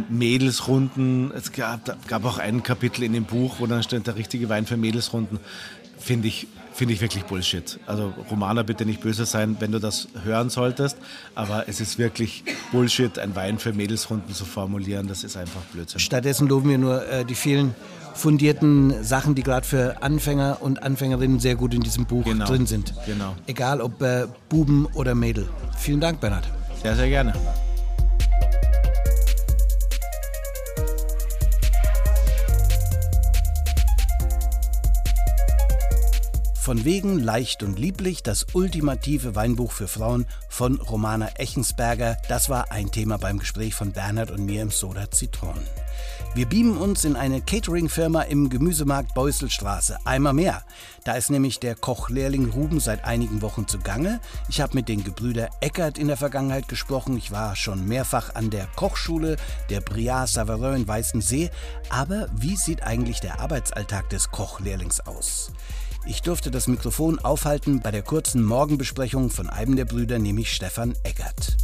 Mädelsrunden, 0.09 1.31
es 1.35 1.51
gab, 1.51 2.07
gab 2.07 2.23
auch 2.23 2.37
ein 2.37 2.61
Kapitel 2.61 3.03
in 3.03 3.13
dem 3.13 3.25
Buch, 3.25 3.55
wo 3.57 3.65
dann 3.65 3.81
steht 3.81 4.05
der 4.05 4.15
richtige 4.15 4.47
Wein 4.47 4.67
für 4.67 4.77
Mädelsrunden, 4.77 5.39
finde 5.97 6.27
ich 6.27 6.47
finde 6.79 6.93
ich 6.93 7.01
wirklich 7.01 7.25
Bullshit. 7.25 7.77
Also 7.87 8.13
Romana, 8.31 8.63
bitte 8.63 8.85
nicht 8.85 9.01
böse 9.01 9.25
sein, 9.25 9.57
wenn 9.59 9.73
du 9.73 9.79
das 9.79 10.07
hören 10.23 10.49
solltest, 10.49 10.97
aber 11.35 11.67
es 11.67 11.81
ist 11.81 11.99
wirklich 11.99 12.45
Bullshit, 12.71 13.19
ein 13.19 13.35
Wein 13.35 13.59
für 13.59 13.73
Mädelsrunden 13.73 14.33
zu 14.33 14.45
formulieren. 14.45 15.09
Das 15.09 15.25
ist 15.25 15.35
einfach 15.35 15.59
Blödsinn. 15.73 15.99
Stattdessen 15.99 16.47
loben 16.47 16.69
wir 16.69 16.77
nur 16.77 17.05
äh, 17.05 17.25
die 17.25 17.35
vielen 17.35 17.75
fundierten 18.15 19.03
Sachen, 19.03 19.35
die 19.35 19.43
gerade 19.43 19.67
für 19.67 20.01
Anfänger 20.01 20.59
und 20.61 20.81
Anfängerinnen 20.81 21.41
sehr 21.41 21.55
gut 21.55 21.73
in 21.73 21.81
diesem 21.81 22.05
Buch 22.05 22.23
genau. 22.23 22.45
drin 22.45 22.65
sind. 22.65 22.93
Genau. 23.05 23.35
Egal 23.45 23.81
ob 23.81 24.01
äh, 24.01 24.27
Buben 24.47 24.85
oder 24.93 25.15
Mädel. 25.15 25.49
Vielen 25.77 25.99
Dank, 25.99 26.21
Bernhard. 26.21 26.47
Sehr, 26.81 26.95
sehr 26.95 27.09
gerne. 27.09 27.33
Von 36.69 36.85
wegen 36.85 37.17
leicht 37.17 37.63
und 37.63 37.79
lieblich, 37.79 38.21
das 38.21 38.45
ultimative 38.53 39.33
Weinbuch 39.33 39.71
für 39.71 39.87
Frauen 39.87 40.27
von 40.49 40.79
Romana 40.79 41.29
Echensberger, 41.33 42.15
das 42.27 42.47
war 42.47 42.71
ein 42.71 42.91
Thema 42.91 43.17
beim 43.17 43.39
Gespräch 43.39 43.73
von 43.73 43.91
Bernhard 43.91 44.29
und 44.29 44.45
mir 44.45 44.61
im 44.61 44.69
Soda 44.69 45.09
Zitron. 45.09 45.59
Wir 46.35 46.45
beamen 46.45 46.77
uns 46.77 47.05
in 47.05 47.15
eine 47.15 47.41
Catering-Firma 47.41 48.21
im 48.21 48.49
Gemüsemarkt 48.49 49.15
Beuselstraße. 49.15 49.97
Einmal 50.05 50.33
mehr. 50.33 50.61
Da 51.05 51.13
ist 51.13 51.31
nämlich 51.31 51.59
der 51.59 51.73
Kochlehrling 51.73 52.51
Ruben 52.51 52.79
seit 52.79 53.03
einigen 53.03 53.41
Wochen 53.41 53.67
zugange. 53.67 54.19
Ich 54.47 54.61
habe 54.61 54.75
mit 54.75 54.89
den 54.89 55.03
Gebrüder 55.03 55.49
Eckert 55.61 55.97
in 55.97 56.07
der 56.07 56.17
Vergangenheit 56.17 56.67
gesprochen. 56.67 57.17
Ich 57.17 57.31
war 57.31 57.55
schon 57.55 57.87
mehrfach 57.87 58.35
an 58.35 58.51
der 58.51 58.67
Kochschule 58.75 59.37
der 59.71 59.81
Briard 59.81 60.29
Savarin 60.29 60.81
in 60.81 60.87
Weißensee. 60.87 61.49
Aber 61.89 62.27
wie 62.31 62.57
sieht 62.57 62.83
eigentlich 62.83 63.21
der 63.21 63.39
Arbeitsalltag 63.39 64.11
des 64.11 64.29
Kochlehrlings 64.29 64.99
aus? 64.99 65.51
Ich 66.05 66.21
durfte 66.21 66.49
das 66.49 66.67
Mikrofon 66.67 67.19
aufhalten 67.19 67.81
bei 67.81 67.91
der 67.91 68.01
kurzen 68.01 68.43
Morgenbesprechung 68.43 69.29
von 69.29 69.49
einem 69.49 69.75
der 69.75 69.85
Brüder, 69.85 70.17
nämlich 70.17 70.53
Stefan 70.53 70.93
Eggert. 71.03 71.57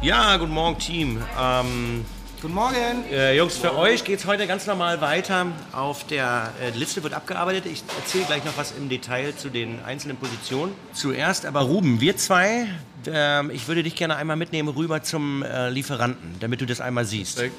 Ja, 0.00 0.36
guten 0.36 0.52
Morgen, 0.52 0.78
Team. 0.78 1.22
Ähm, 1.38 2.04
guten 2.40 2.54
Morgen. 2.54 3.04
Äh, 3.10 3.36
Jungs, 3.36 3.56
für 3.56 3.76
euch 3.76 4.04
geht 4.04 4.20
es 4.20 4.26
heute 4.26 4.46
ganz 4.46 4.66
normal 4.66 5.00
weiter. 5.00 5.46
Auf 5.72 6.06
der 6.06 6.52
äh, 6.60 6.70
Liste 6.70 7.02
wird 7.02 7.14
abgearbeitet. 7.14 7.66
Ich 7.66 7.84
erzähle 7.98 8.24
gleich 8.24 8.44
noch 8.44 8.56
was 8.56 8.72
im 8.72 8.88
Detail 8.88 9.36
zu 9.36 9.48
den 9.48 9.84
einzelnen 9.84 10.16
Positionen. 10.16 10.72
Zuerst 10.92 11.44
aber 11.44 11.60
Ruben, 11.60 12.00
wir 12.00 12.16
zwei 12.16 12.66
ähm, 13.12 13.50
ich 13.50 13.68
würde 13.68 13.82
dich 13.82 13.94
gerne 13.94 14.16
einmal 14.16 14.36
mitnehmen 14.36 14.68
rüber 14.68 15.02
zum 15.02 15.42
äh, 15.42 15.70
Lieferanten, 15.70 16.36
damit 16.40 16.60
du 16.60 16.66
das 16.66 16.80
einmal 16.80 17.04
siehst. 17.04 17.40
Äh, 17.40 17.50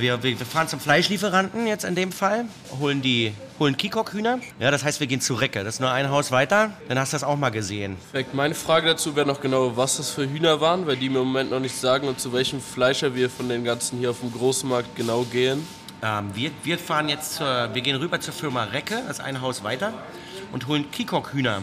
wir, 0.00 0.22
wir, 0.22 0.36
fahren 0.36 0.68
zum 0.68 0.80
Fleischlieferanten 0.80 1.66
jetzt 1.66 1.84
in 1.84 1.94
dem 1.94 2.12
Fall, 2.12 2.46
holen 2.78 3.02
die 3.02 3.32
holen 3.58 3.76
Kikok-Hühner. 3.76 4.40
Ja, 4.58 4.70
das 4.70 4.84
heißt, 4.84 5.00
wir 5.00 5.06
gehen 5.06 5.20
zu 5.20 5.34
Recke. 5.34 5.62
Das 5.62 5.74
ist 5.74 5.80
nur 5.80 5.90
ein 5.90 6.10
Haus 6.10 6.32
weiter. 6.32 6.72
Dann 6.88 6.98
hast 6.98 7.12
du 7.12 7.16
das 7.16 7.24
auch 7.24 7.36
mal 7.36 7.50
gesehen. 7.50 7.96
Perfekt. 8.10 8.34
Meine 8.34 8.54
Frage 8.54 8.88
dazu 8.88 9.14
wäre 9.14 9.26
noch 9.26 9.40
genau, 9.40 9.76
was 9.76 9.98
das 9.98 10.10
für 10.10 10.28
Hühner 10.28 10.60
waren, 10.60 10.86
weil 10.86 10.96
die 10.96 11.10
mir 11.10 11.20
im 11.20 11.26
Moment 11.26 11.50
noch 11.50 11.60
nicht 11.60 11.76
sagen 11.76 12.08
und 12.08 12.18
zu 12.18 12.32
welchem 12.32 12.60
Fleischer 12.60 13.14
wir 13.14 13.28
von 13.28 13.48
den 13.48 13.62
ganzen 13.64 13.98
hier 13.98 14.10
auf 14.10 14.20
dem 14.20 14.32
Großmarkt 14.32 14.96
genau 14.96 15.22
gehen. 15.24 15.66
Ähm, 16.02 16.30
wir, 16.34 16.50
wir 16.62 16.78
fahren 16.78 17.08
jetzt 17.08 17.34
zur, 17.34 17.74
wir 17.74 17.82
gehen 17.82 17.96
rüber 17.96 18.20
zur 18.20 18.32
Firma 18.32 18.64
Recke, 18.64 19.02
das 19.06 19.18
ist 19.18 19.24
ein 19.24 19.42
Haus 19.42 19.62
weiter, 19.62 19.92
und 20.52 20.66
holen 20.66 20.90
Kikok-Hühner. 20.90 21.60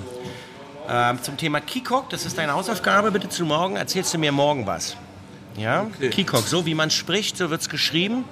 Ähm, 0.89 1.21
zum 1.21 1.35
Thema 1.35 1.59
Kikok, 1.59 2.09
das 2.09 2.25
ist 2.25 2.37
deine 2.37 2.53
Hausaufgabe, 2.53 3.11
bitte 3.11 3.27
zu 3.27 3.45
morgen, 3.45 3.75
erzählst 3.75 4.13
du 4.13 4.17
mir 4.17 4.31
morgen 4.31 4.65
was. 4.65 4.95
Ja? 5.57 5.87
Okay. 5.95 6.09
Kikok, 6.09 6.47
so 6.47 6.65
wie 6.65 6.75
man 6.75 6.91
spricht, 6.91 7.35
so 7.37 7.49
wird 7.49 7.61
es 7.61 7.67
geschrieben. 7.67 8.23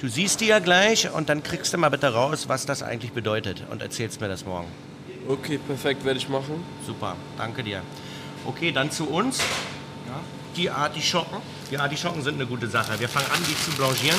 Du 0.00 0.08
siehst 0.08 0.40
die 0.40 0.46
ja 0.46 0.58
gleich 0.58 1.08
und 1.12 1.28
dann 1.28 1.44
kriegst 1.44 1.72
du 1.72 1.78
mal 1.78 1.90
bitte 1.90 2.12
raus, 2.12 2.48
was 2.48 2.66
das 2.66 2.82
eigentlich 2.82 3.12
bedeutet 3.12 3.62
und 3.70 3.82
erzählst 3.82 4.20
mir 4.20 4.26
das 4.26 4.44
morgen. 4.44 4.66
Okay, 5.28 5.58
perfekt, 5.58 6.04
werde 6.04 6.18
ich 6.18 6.28
machen. 6.28 6.64
Super, 6.84 7.14
danke 7.38 7.62
dir. 7.62 7.82
Okay, 8.44 8.72
dann 8.72 8.90
zu 8.90 9.08
uns. 9.08 9.38
Ja. 9.38 10.20
Die 10.56 10.70
Artischocken. 10.70 11.38
Die 11.70 11.78
Artischocken 11.78 12.22
sind 12.22 12.34
eine 12.34 12.46
gute 12.46 12.66
Sache. 12.66 12.98
Wir 12.98 13.08
fangen 13.08 13.26
an, 13.32 13.38
die 13.48 13.56
zu 13.64 13.70
blanchieren. 13.76 14.18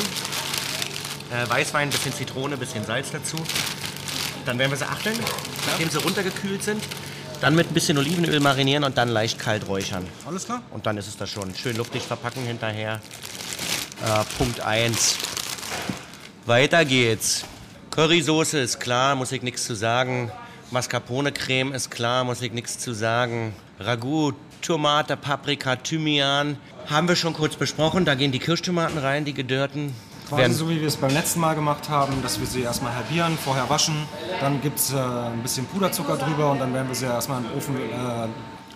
Äh, 1.32 1.50
Weißwein, 1.50 1.90
bisschen 1.90 2.14
Zitrone, 2.14 2.56
bisschen 2.56 2.86
Salz 2.86 3.12
dazu. 3.12 3.36
Dann 4.46 4.58
werden 4.58 4.72
wir 4.72 4.78
sie 4.78 4.88
achteln, 4.88 5.20
nachdem 5.68 5.90
sie 5.90 5.98
runtergekühlt 5.98 6.64
sind. 6.64 6.82
Dann 7.44 7.56
mit 7.56 7.68
ein 7.70 7.74
bisschen 7.74 7.98
Olivenöl 7.98 8.40
marinieren 8.40 8.86
und 8.86 8.98
dann 8.98 9.10
leicht 9.10 9.38
kalt 9.38 9.68
räuchern. 9.68 10.08
Alles 10.26 10.46
klar? 10.46 10.62
Und 10.72 10.86
dann 10.86 10.96
ist 10.96 11.10
es 11.10 11.18
das 11.18 11.30
schon. 11.30 11.54
Schön 11.54 11.76
luftig 11.76 12.04
verpacken 12.04 12.42
hinterher. 12.46 13.02
Äh, 14.02 14.24
Punkt 14.38 14.62
1. 14.62 15.18
Weiter 16.46 16.86
geht's. 16.86 17.44
Currysoße 17.92 18.60
ist 18.60 18.80
klar, 18.80 19.16
muss 19.16 19.34
ich 19.34 19.42
nichts 19.42 19.66
zu 19.66 19.76
sagen. 19.76 20.32
Mascarpone-Creme 20.72 21.74
ist 21.74 21.92
klar, 21.92 22.24
muss 22.24 22.42
ich 22.42 22.54
nichts 22.54 22.80
zu 22.80 22.94
sagen. 22.94 23.54
Ragout, 23.78 24.36
Tomate, 24.62 25.18
Paprika, 25.18 25.76
Thymian. 25.76 26.56
Haben 26.90 27.10
wir 27.10 27.18
schon 27.18 27.34
kurz 27.34 27.58
besprochen. 27.58 28.06
Da 28.06 28.16
gehen 28.16 28.32
die 28.32 28.40
Kirschtomaten 28.40 28.98
rein, 29.00 29.26
die 29.26 29.34
gedörrten. 29.34 29.94
Quasi 30.30 30.42
Werden- 30.42 30.54
so 30.54 30.70
wie 30.70 30.80
wir 30.80 30.88
es 30.88 30.96
beim 30.98 31.12
letzten 31.14 31.40
Mal 31.40 31.54
gemacht 31.56 31.90
haben, 31.90 32.22
dass 32.22 32.40
wir 32.40 32.48
sie 32.48 32.62
erstmal 32.62 32.96
halbieren, 32.96 33.38
vorher 33.38 33.70
waschen, 33.70 33.96
dann 34.40 34.62
gibt 34.62 34.80
es 34.80 34.94
äh, 34.94 34.98
ein 34.98 35.42
bisschen 35.42 35.66
Puderzucker 35.66 36.18
drüber 36.18 36.52
und 36.52 36.60
dann 36.60 36.74
werden 36.74 36.88
wir 36.88 36.96
sie 36.96 37.06
erstmal 37.06 37.40
im 37.44 37.58
Ofen 37.58 37.76
äh, 37.76 38.28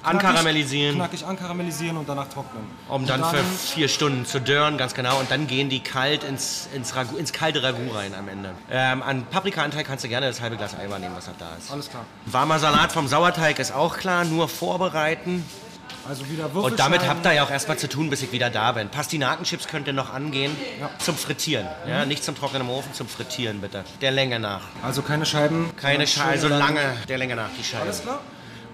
Ankaramellisieren. 0.04 0.96
Knackig 0.96 1.26
ankaramellisieren 1.26 1.98
und 1.98 2.08
danach 2.08 2.30
trocknen. 2.30 2.64
Um 2.88 3.02
Und 3.02 3.10
dann 3.10 3.24
für 3.26 3.44
vier 3.44 3.88
Stunden 3.90 4.26
zu 4.26 4.40
dörren, 4.40 4.78
ganz 4.78 4.94
genau. 4.94 5.20
Und 5.20 5.30
dann 5.32 5.48
gehen 5.48 5.70
die 5.70 5.80
kalt 5.82 6.24
ins, 6.24 6.70
ins, 6.74 6.96
Ragout, 6.96 7.18
ins 7.18 7.34
kalte 7.34 7.62
Ragout 7.62 7.94
rein 7.94 8.14
am 8.18 8.28
Ende. 8.30 8.52
Ähm, 8.72 9.04
an 9.04 9.26
Paprikaanteil 9.26 9.84
kannst 9.84 10.06
du 10.06 10.08
gerne 10.08 10.28
das 10.28 10.40
halbe 10.40 10.56
Glas 10.56 10.76
Eimer 10.76 11.00
nehmen, 11.00 11.16
was 11.16 11.28
noch 11.28 11.38
da 11.38 11.50
ist. 11.58 11.72
Alles 11.72 11.90
klar. 11.90 12.06
Warmer 12.26 12.60
Salat 12.60 12.92
vom 12.92 13.08
Sauerteig 13.08 13.60
ist 13.60 13.74
auch 13.74 13.98
klar, 13.98 14.24
nur 14.24 14.48
vorbereiten. 14.48 15.44
Also 16.08 16.30
wieder 16.30 16.54
Und 16.54 16.80
damit 16.80 17.08
habt 17.08 17.26
ihr 17.26 17.34
ja 17.34 17.44
auch 17.44 17.52
erstmal 17.52 17.78
zu 17.78 17.90
tun, 17.90 18.10
bis 18.10 18.22
ich 18.22 18.32
wieder 18.32 18.50
da 18.50 18.72
bin. 18.72 18.90
Pastinakenchips 18.90 19.68
könnt 19.68 19.88
ihr 19.88 19.94
noch 19.94 20.14
angehen. 20.14 20.56
Zum 21.00 21.16
Frittieren. 21.16 21.68
Ja, 21.88 22.06
nicht 22.06 22.24
zum 22.24 22.36
Trocknen 22.36 22.62
im 22.62 22.70
Ofen, 22.70 22.94
zum 22.94 23.08
Frittieren 23.08 23.62
bitte. 23.62 23.84
Der 24.02 24.12
Länge 24.12 24.40
nach. 24.40 24.62
Also 24.84 25.02
keine 25.02 25.26
Scheiben. 25.26 25.72
Keine 25.76 26.06
sondern 26.06 26.08
Scheibe, 26.08 26.30
also 26.30 26.48
lange 26.48 26.98
der 27.08 27.18
Länge 27.18 27.36
nach 27.36 27.50
die 27.58 27.64
Scheibe. 27.64 27.84
Alles 27.84 28.02
klar? 28.02 28.20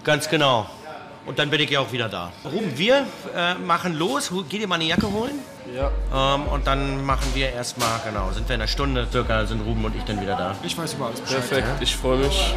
Ganz 0.04 0.28
genau. 0.28 0.68
Und 1.26 1.38
dann 1.38 1.50
bin 1.50 1.60
ich 1.60 1.70
ja 1.70 1.80
auch 1.80 1.90
wieder 1.90 2.08
da. 2.08 2.32
Ruben, 2.44 2.76
wir 2.76 3.06
äh, 3.34 3.54
machen 3.54 3.94
los. 3.94 4.30
Geht 4.48 4.60
ihr 4.60 4.68
mal 4.68 4.74
eine 4.74 4.84
Jacke 4.84 5.10
holen? 5.10 5.38
Ja. 5.74 5.90
Ähm, 6.34 6.46
und 6.48 6.66
dann 6.66 7.04
machen 7.04 7.26
wir 7.34 7.50
erstmal, 7.50 8.00
genau, 8.04 8.30
sind 8.32 8.48
wir 8.48 8.54
in 8.54 8.60
einer 8.60 8.68
Stunde 8.68 9.08
circa, 9.10 9.46
sind 9.46 9.62
Ruben 9.62 9.84
und 9.84 9.96
ich 9.96 10.04
dann 10.04 10.20
wieder 10.20 10.36
da. 10.36 10.54
Ich 10.62 10.76
weiß 10.76 10.94
über 10.94 11.06
alles 11.06 11.20
Bescheid. 11.20 11.48
Perfekt, 11.48 11.68
ich 11.80 11.96
freue 11.96 12.18
mich. 12.18 12.54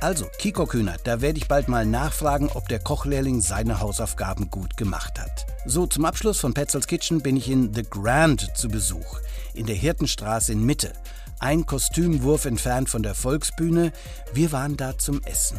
Also, 0.00 0.26
Kiko 0.38 0.64
Kühnert, 0.64 1.00
da 1.04 1.20
werde 1.20 1.38
ich 1.38 1.48
bald 1.48 1.66
mal 1.66 1.84
nachfragen, 1.84 2.50
ob 2.54 2.68
der 2.68 2.78
Kochlehrling 2.78 3.40
seine 3.40 3.80
Hausaufgaben 3.80 4.48
gut 4.48 4.76
gemacht 4.76 5.18
hat. 5.18 5.44
So, 5.66 5.88
zum 5.88 6.04
Abschluss 6.04 6.38
von 6.38 6.54
Petzels 6.54 6.86
Kitchen 6.86 7.20
bin 7.20 7.36
ich 7.36 7.50
in 7.50 7.74
The 7.74 7.82
Grand 7.82 8.56
zu 8.56 8.68
Besuch, 8.68 9.18
in 9.54 9.66
der 9.66 9.74
Hirtenstraße 9.74 10.52
in 10.52 10.64
Mitte. 10.64 10.92
Ein 11.40 11.66
Kostümwurf 11.66 12.44
entfernt 12.44 12.88
von 12.88 13.02
der 13.02 13.16
Volksbühne. 13.16 13.90
Wir 14.32 14.52
waren 14.52 14.76
da 14.76 14.96
zum 14.96 15.20
Essen. 15.24 15.58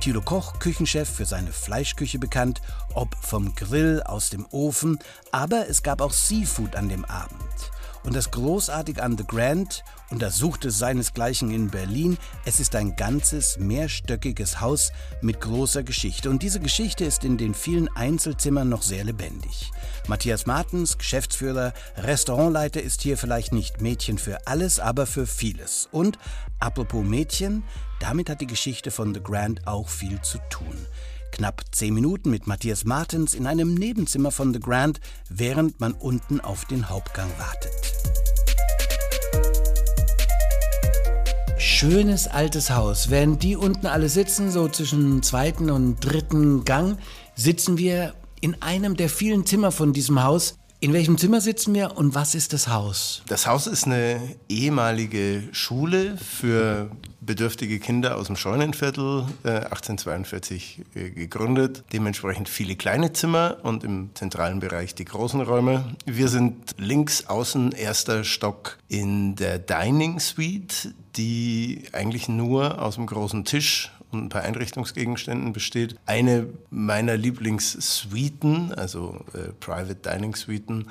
Thilo 0.00 0.22
Koch, 0.22 0.60
Küchenchef 0.60 1.08
für 1.08 1.26
seine 1.26 1.50
Fleischküche 1.50 2.20
bekannt, 2.20 2.62
ob 2.94 3.16
vom 3.20 3.56
Grill, 3.56 4.02
aus 4.04 4.30
dem 4.30 4.46
Ofen, 4.52 5.00
aber 5.32 5.68
es 5.68 5.82
gab 5.82 6.00
auch 6.00 6.12
Seafood 6.12 6.76
an 6.76 6.88
dem 6.88 7.04
Abend. 7.04 7.40
Und 8.04 8.14
das 8.14 8.30
Großartige 8.30 9.02
an 9.02 9.18
The 9.18 9.26
Grand, 9.26 9.82
und 10.10 10.22
das 10.22 10.36
suchte 10.36 10.70
seinesgleichen 10.70 11.50
in 11.50 11.70
Berlin, 11.70 12.18
es 12.44 12.58
ist 12.58 12.74
ein 12.74 12.96
ganzes 12.96 13.58
mehrstöckiges 13.58 14.60
Haus 14.60 14.92
mit 15.22 15.40
großer 15.40 15.84
Geschichte. 15.84 16.30
Und 16.30 16.42
diese 16.42 16.60
Geschichte 16.60 17.04
ist 17.04 17.24
in 17.24 17.38
den 17.38 17.54
vielen 17.54 17.88
Einzelzimmern 17.96 18.68
noch 18.68 18.82
sehr 18.82 19.04
lebendig. 19.04 19.70
Matthias 20.08 20.46
Martens, 20.46 20.98
Geschäftsführer, 20.98 21.72
Restaurantleiter, 21.96 22.82
ist 22.82 23.02
hier 23.02 23.16
vielleicht 23.16 23.52
nicht 23.52 23.80
Mädchen 23.80 24.18
für 24.18 24.46
alles, 24.48 24.80
aber 24.80 25.06
für 25.06 25.26
vieles. 25.26 25.88
Und 25.92 26.18
apropos 26.58 27.04
Mädchen, 27.04 27.62
damit 28.00 28.28
hat 28.28 28.40
die 28.40 28.48
Geschichte 28.48 28.90
von 28.90 29.14
The 29.14 29.22
Grand 29.22 29.66
auch 29.68 29.88
viel 29.88 30.20
zu 30.22 30.38
tun. 30.50 30.86
Knapp 31.30 31.62
zehn 31.70 31.94
Minuten 31.94 32.30
mit 32.30 32.48
Matthias 32.48 32.84
Martens 32.84 33.34
in 33.34 33.46
einem 33.46 33.74
Nebenzimmer 33.74 34.32
von 34.32 34.52
The 34.52 34.58
Grand, 34.58 35.00
während 35.28 35.78
man 35.78 35.92
unten 35.92 36.40
auf 36.40 36.64
den 36.64 36.88
Hauptgang 36.88 37.30
wartet. 37.38 38.29
Schönes 41.60 42.26
altes 42.26 42.70
Haus. 42.70 43.10
Während 43.10 43.42
die 43.42 43.54
unten 43.54 43.86
alle 43.86 44.08
sitzen, 44.08 44.50
so 44.50 44.66
zwischen 44.68 45.22
zweiten 45.22 45.68
und 45.70 46.00
dritten 46.00 46.64
Gang, 46.64 46.96
sitzen 47.34 47.76
wir 47.76 48.14
in 48.40 48.62
einem 48.62 48.96
der 48.96 49.10
vielen 49.10 49.44
Zimmer 49.44 49.70
von 49.70 49.92
diesem 49.92 50.22
Haus. 50.22 50.56
In 50.80 50.94
welchem 50.94 51.18
Zimmer 51.18 51.42
sitzen 51.42 51.74
wir 51.74 51.98
und 51.98 52.14
was 52.14 52.34
ist 52.34 52.54
das 52.54 52.68
Haus? 52.68 53.22
Das 53.28 53.46
Haus 53.46 53.66
ist 53.66 53.84
eine 53.84 54.18
ehemalige 54.48 55.42
Schule 55.52 56.16
für 56.16 56.90
bedürftige 57.20 57.78
Kinder 57.78 58.16
aus 58.16 58.28
dem 58.28 58.36
Scheunenviertel, 58.36 59.26
äh, 59.44 59.50
1842 59.50 60.80
äh, 60.94 61.10
gegründet. 61.10 61.84
Dementsprechend 61.92 62.48
viele 62.48 62.76
kleine 62.76 63.12
Zimmer 63.12 63.58
und 63.62 63.84
im 63.84 64.08
zentralen 64.14 64.60
Bereich 64.60 64.94
die 64.94 65.04
großen 65.04 65.42
Räume. 65.42 65.84
Wir 66.06 66.28
sind 66.28 66.74
links 66.78 67.26
außen 67.26 67.72
erster 67.72 68.24
Stock 68.24 68.78
in 68.88 69.36
der 69.36 69.58
Dining 69.58 70.18
Suite, 70.18 70.94
die 71.16 71.84
eigentlich 71.92 72.28
nur 72.28 72.80
aus 72.80 72.96
dem 72.96 73.06
großen 73.06 73.44
Tisch 73.44 73.90
und 74.10 74.24
ein 74.24 74.28
paar 74.28 74.42
Einrichtungsgegenständen 74.42 75.52
besteht. 75.52 75.96
Eine 76.06 76.48
meiner 76.70 77.16
Lieblingssuiten, 77.16 78.74
also 78.74 79.24
äh, 79.34 79.52
Private 79.60 79.94
Dining 79.94 80.34
Suiten, 80.34 80.88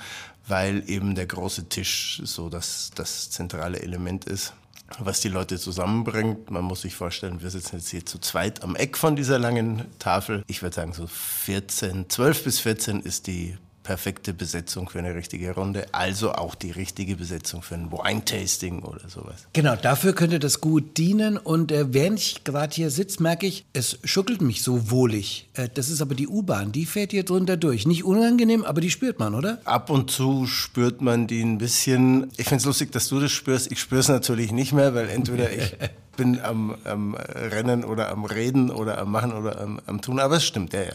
weil 0.47 0.89
eben 0.89 1.15
der 1.15 1.25
große 1.25 1.69
Tisch 1.69 2.21
so 2.23 2.49
das, 2.49 2.91
das 2.95 3.29
zentrale 3.29 3.81
Element 3.81 4.25
ist, 4.25 4.53
was 4.97 5.19
die 5.21 5.29
Leute 5.29 5.59
zusammenbringt. 5.59 6.49
Man 6.49 6.63
muss 6.63 6.81
sich 6.81 6.95
vorstellen, 6.95 7.41
wir 7.41 7.49
sitzen 7.49 7.77
jetzt 7.77 7.89
hier 7.89 8.05
zu 8.05 8.19
zweit 8.19 8.63
am 8.63 8.75
Eck 8.75 8.97
von 8.97 9.15
dieser 9.15 9.37
langen 9.37 9.85
Tafel. 9.99 10.43
Ich 10.47 10.61
würde 10.61 10.75
sagen, 10.75 10.93
so 10.93 11.05
14, 11.07 12.09
12 12.09 12.43
bis 12.43 12.59
14 12.59 13.01
ist 13.01 13.27
die 13.27 13.57
perfekte 13.89 14.35
Besetzung 14.35 14.87
für 14.87 14.99
eine 14.99 15.15
richtige 15.15 15.55
Runde, 15.55 15.87
also 15.93 16.33
auch 16.33 16.53
die 16.53 16.69
richtige 16.69 17.15
Besetzung 17.15 17.63
für 17.63 17.73
ein 17.73 17.91
Wine-Tasting 17.91 18.83
oder 18.83 19.09
sowas. 19.09 19.47
Genau, 19.53 19.75
dafür 19.75 20.13
könnte 20.13 20.37
das 20.37 20.61
gut 20.61 20.95
dienen. 20.99 21.37
Und 21.37 21.71
äh, 21.71 21.91
während 21.91 22.19
ich 22.19 22.43
gerade 22.43 22.71
hier 22.75 22.91
sitze, 22.91 23.23
merke 23.23 23.47
ich, 23.47 23.65
es 23.73 23.97
schuckelt 24.03 24.43
mich 24.43 24.61
so 24.61 24.91
wohlig. 24.91 25.49
Äh, 25.55 25.69
das 25.73 25.89
ist 25.89 26.03
aber 26.03 26.13
die 26.13 26.27
U-Bahn, 26.27 26.71
die 26.71 26.85
fährt 26.85 27.09
hier 27.13 27.23
drunter 27.25 27.57
durch. 27.57 27.87
Nicht 27.87 28.03
unangenehm, 28.03 28.63
aber 28.63 28.79
die 28.79 28.91
spürt 28.91 29.17
man, 29.17 29.33
oder? 29.33 29.59
Ab 29.65 29.89
und 29.89 30.11
zu 30.11 30.45
spürt 30.45 31.01
man 31.01 31.25
die 31.25 31.41
ein 31.41 31.57
bisschen. 31.57 32.27
Ich 32.37 32.45
finde 32.45 32.57
es 32.57 32.65
lustig, 32.65 32.91
dass 32.91 33.07
du 33.07 33.19
das 33.19 33.31
spürst. 33.31 33.71
Ich 33.71 33.79
spüre 33.79 34.01
es 34.01 34.07
natürlich 34.07 34.51
nicht 34.51 34.71
mehr, 34.71 34.93
weil 34.93 35.09
entweder 35.09 35.51
ich 35.51 35.75
bin 36.19 36.41
am, 36.41 36.75
am 36.83 37.15
Rennen 37.15 37.85
oder 37.85 38.11
am 38.11 38.25
Reden 38.25 38.69
oder 38.69 38.99
am 38.99 39.11
Machen 39.11 39.31
oder 39.31 39.61
am, 39.61 39.79
am 39.87 40.01
Tun. 40.01 40.19
Aber 40.19 40.35
es 40.35 40.45
stimmt, 40.45 40.73
ja, 40.73 40.81
ja. 40.81 40.93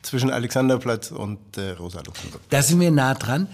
Zwischen 0.00 0.30
Alexanderplatz 0.30 1.10
und 1.10 1.38
äh, 1.58 1.72
Rosa 1.72 2.00
Luxemburg. 2.00 2.40
Da 2.48 2.62
sind 2.62 2.80
wir 2.80 2.90
nah 2.90 3.14
dran. 3.14 3.46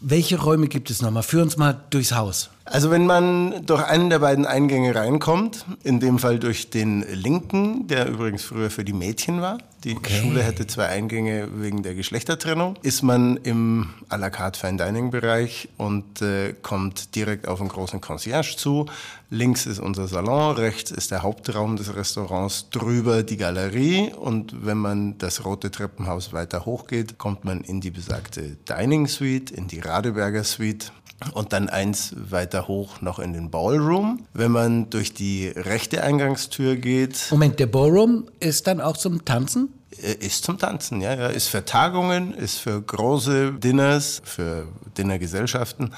Welche 0.00 0.38
Räume 0.38 0.68
gibt 0.68 0.90
es 0.90 1.00
nochmal? 1.00 1.22
Führ 1.22 1.42
uns 1.42 1.56
mal 1.56 1.80
durchs 1.88 2.12
Haus. 2.12 2.50
Also 2.66 2.90
wenn 2.90 3.06
man 3.06 3.64
durch 3.64 3.82
einen 3.84 4.10
der 4.10 4.18
beiden 4.18 4.44
Eingänge 4.44 4.94
reinkommt, 4.94 5.64
in 5.82 5.98
dem 6.00 6.18
Fall 6.18 6.38
durch 6.38 6.68
den 6.68 7.02
linken, 7.10 7.86
der 7.86 8.06
übrigens 8.06 8.42
früher 8.44 8.68
für 8.68 8.84
die 8.84 8.92
Mädchen 8.92 9.40
war, 9.40 9.56
die 9.94 10.12
Schule 10.12 10.42
hätte 10.42 10.66
zwei 10.66 10.86
Eingänge 10.86 11.48
wegen 11.60 11.84
der 11.84 11.94
Geschlechtertrennung, 11.94 12.76
ist 12.82 13.02
man 13.02 13.36
im 13.36 13.90
à 14.08 14.16
la 14.16 14.30
carte 14.30 14.58
Fine 14.58 14.78
Dining 14.84 15.10
Bereich 15.10 15.68
und 15.76 16.20
äh, 16.22 16.54
kommt 16.60 17.14
direkt 17.14 17.46
auf 17.46 17.60
einen 17.60 17.68
großen 17.68 18.00
Concierge 18.00 18.56
zu. 18.56 18.86
Links 19.30 19.64
ist 19.64 19.78
unser 19.78 20.08
Salon, 20.08 20.56
rechts 20.56 20.90
ist 20.90 21.12
der 21.12 21.22
Hauptraum 21.22 21.76
des 21.76 21.94
Restaurants, 21.94 22.68
drüber 22.70 23.22
die 23.22 23.36
Galerie 23.36 24.12
und 24.12 24.66
wenn 24.66 24.78
man 24.78 25.18
das 25.18 25.44
rote 25.44 25.70
Treppenhaus 25.70 26.32
weiter 26.32 26.66
hochgeht, 26.66 27.18
kommt 27.18 27.44
man 27.44 27.60
in 27.60 27.80
die 27.80 27.90
besagte 27.90 28.56
Dining 28.68 29.06
Suite, 29.06 29.52
in 29.52 29.68
die 29.68 29.78
Radeberger 29.78 30.42
Suite 30.42 30.90
und 31.32 31.52
dann 31.52 31.68
eins 31.68 32.14
weiter 32.16 32.68
hoch 32.68 33.00
noch 33.00 33.18
in 33.18 33.32
den 33.32 33.50
Ballroom. 33.50 34.26
Wenn 34.34 34.52
man 34.52 34.90
durch 34.90 35.14
die 35.14 35.48
rechte 35.48 36.02
Eingangstür 36.02 36.76
geht, 36.76 37.28
Moment, 37.30 37.58
der 37.58 37.66
Ballroom 37.66 38.26
ist 38.40 38.66
dann 38.66 38.80
auch 38.80 38.96
zum 38.96 39.24
Tanzen? 39.24 39.70
Äh, 40.02 40.14
ist 40.24 40.44
zum 40.44 40.58
Tanzen, 40.58 41.00
ja, 41.00 41.14
ja, 41.14 41.26
ist 41.26 41.48
für 41.48 41.64
Tagungen, 41.64 42.34
ist 42.34 42.58
für 42.58 42.80
große 42.80 43.52
Dinners, 43.52 44.22
für 44.24 44.66
Dinnergesellschaften. 44.96 45.92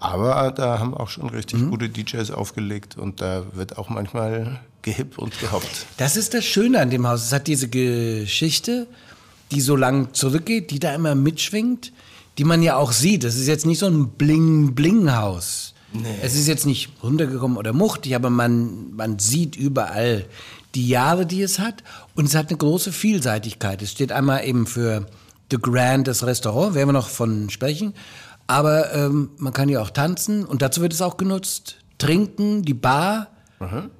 Aber 0.00 0.52
da 0.52 0.78
haben 0.78 0.94
auch 0.94 1.08
schon 1.08 1.28
richtig 1.28 1.68
gute 1.68 1.88
DJs 1.88 2.30
aufgelegt 2.30 2.96
und 2.96 3.20
da 3.20 3.44
wird 3.52 3.78
auch 3.78 3.88
manchmal 3.88 4.60
gehippt 4.82 5.18
und 5.18 5.38
gehoppt. 5.40 5.86
Das 5.96 6.16
ist 6.16 6.34
das 6.34 6.44
Schöne 6.44 6.80
an 6.80 6.90
dem 6.90 7.06
Haus. 7.06 7.26
Es 7.26 7.32
hat 7.32 7.46
diese 7.46 7.68
Geschichte, 7.68 8.86
die 9.50 9.60
so 9.60 9.76
lang 9.76 10.14
zurückgeht, 10.14 10.70
die 10.70 10.78
da 10.78 10.94
immer 10.94 11.14
mitschwingt, 11.14 11.92
die 12.38 12.44
man 12.44 12.62
ja 12.62 12.76
auch 12.76 12.92
sieht. 12.92 13.24
Das 13.24 13.34
ist 13.34 13.48
jetzt 13.48 13.66
nicht 13.66 13.80
so 13.80 13.86
ein 13.86 14.10
Bling-Bling-Haus. 14.10 15.74
Es 16.22 16.34
ist 16.34 16.46
jetzt 16.46 16.66
nicht 16.66 16.90
runtergekommen 17.02 17.56
oder 17.56 17.72
muchtig, 17.72 18.14
aber 18.14 18.28
man, 18.28 18.94
man 18.94 19.18
sieht 19.18 19.56
überall 19.56 20.26
die 20.74 20.88
Jahre, 20.88 21.26
die 21.26 21.42
es 21.42 21.58
hat. 21.58 21.82
Und 22.14 22.26
es 22.26 22.34
hat 22.34 22.48
eine 22.48 22.58
große 22.58 22.92
Vielseitigkeit. 22.92 23.82
Es 23.82 23.90
steht 23.90 24.12
einmal 24.12 24.44
eben 24.46 24.66
für 24.66 25.06
The 25.50 25.58
Grand, 25.58 26.06
das 26.08 26.24
Restaurant, 26.24 26.74
werden 26.74 26.88
wir 26.88 26.92
noch 26.92 27.08
von 27.08 27.50
sprechen. 27.50 27.94
Aber 28.46 28.94
ähm, 28.94 29.30
man 29.38 29.52
kann 29.52 29.68
ja 29.68 29.80
auch 29.80 29.90
tanzen 29.90 30.44
und 30.44 30.62
dazu 30.62 30.80
wird 30.80 30.92
es 30.92 31.02
auch 31.02 31.16
genutzt. 31.16 31.76
Trinken, 31.98 32.62
die 32.62 32.74
Bar, 32.74 33.28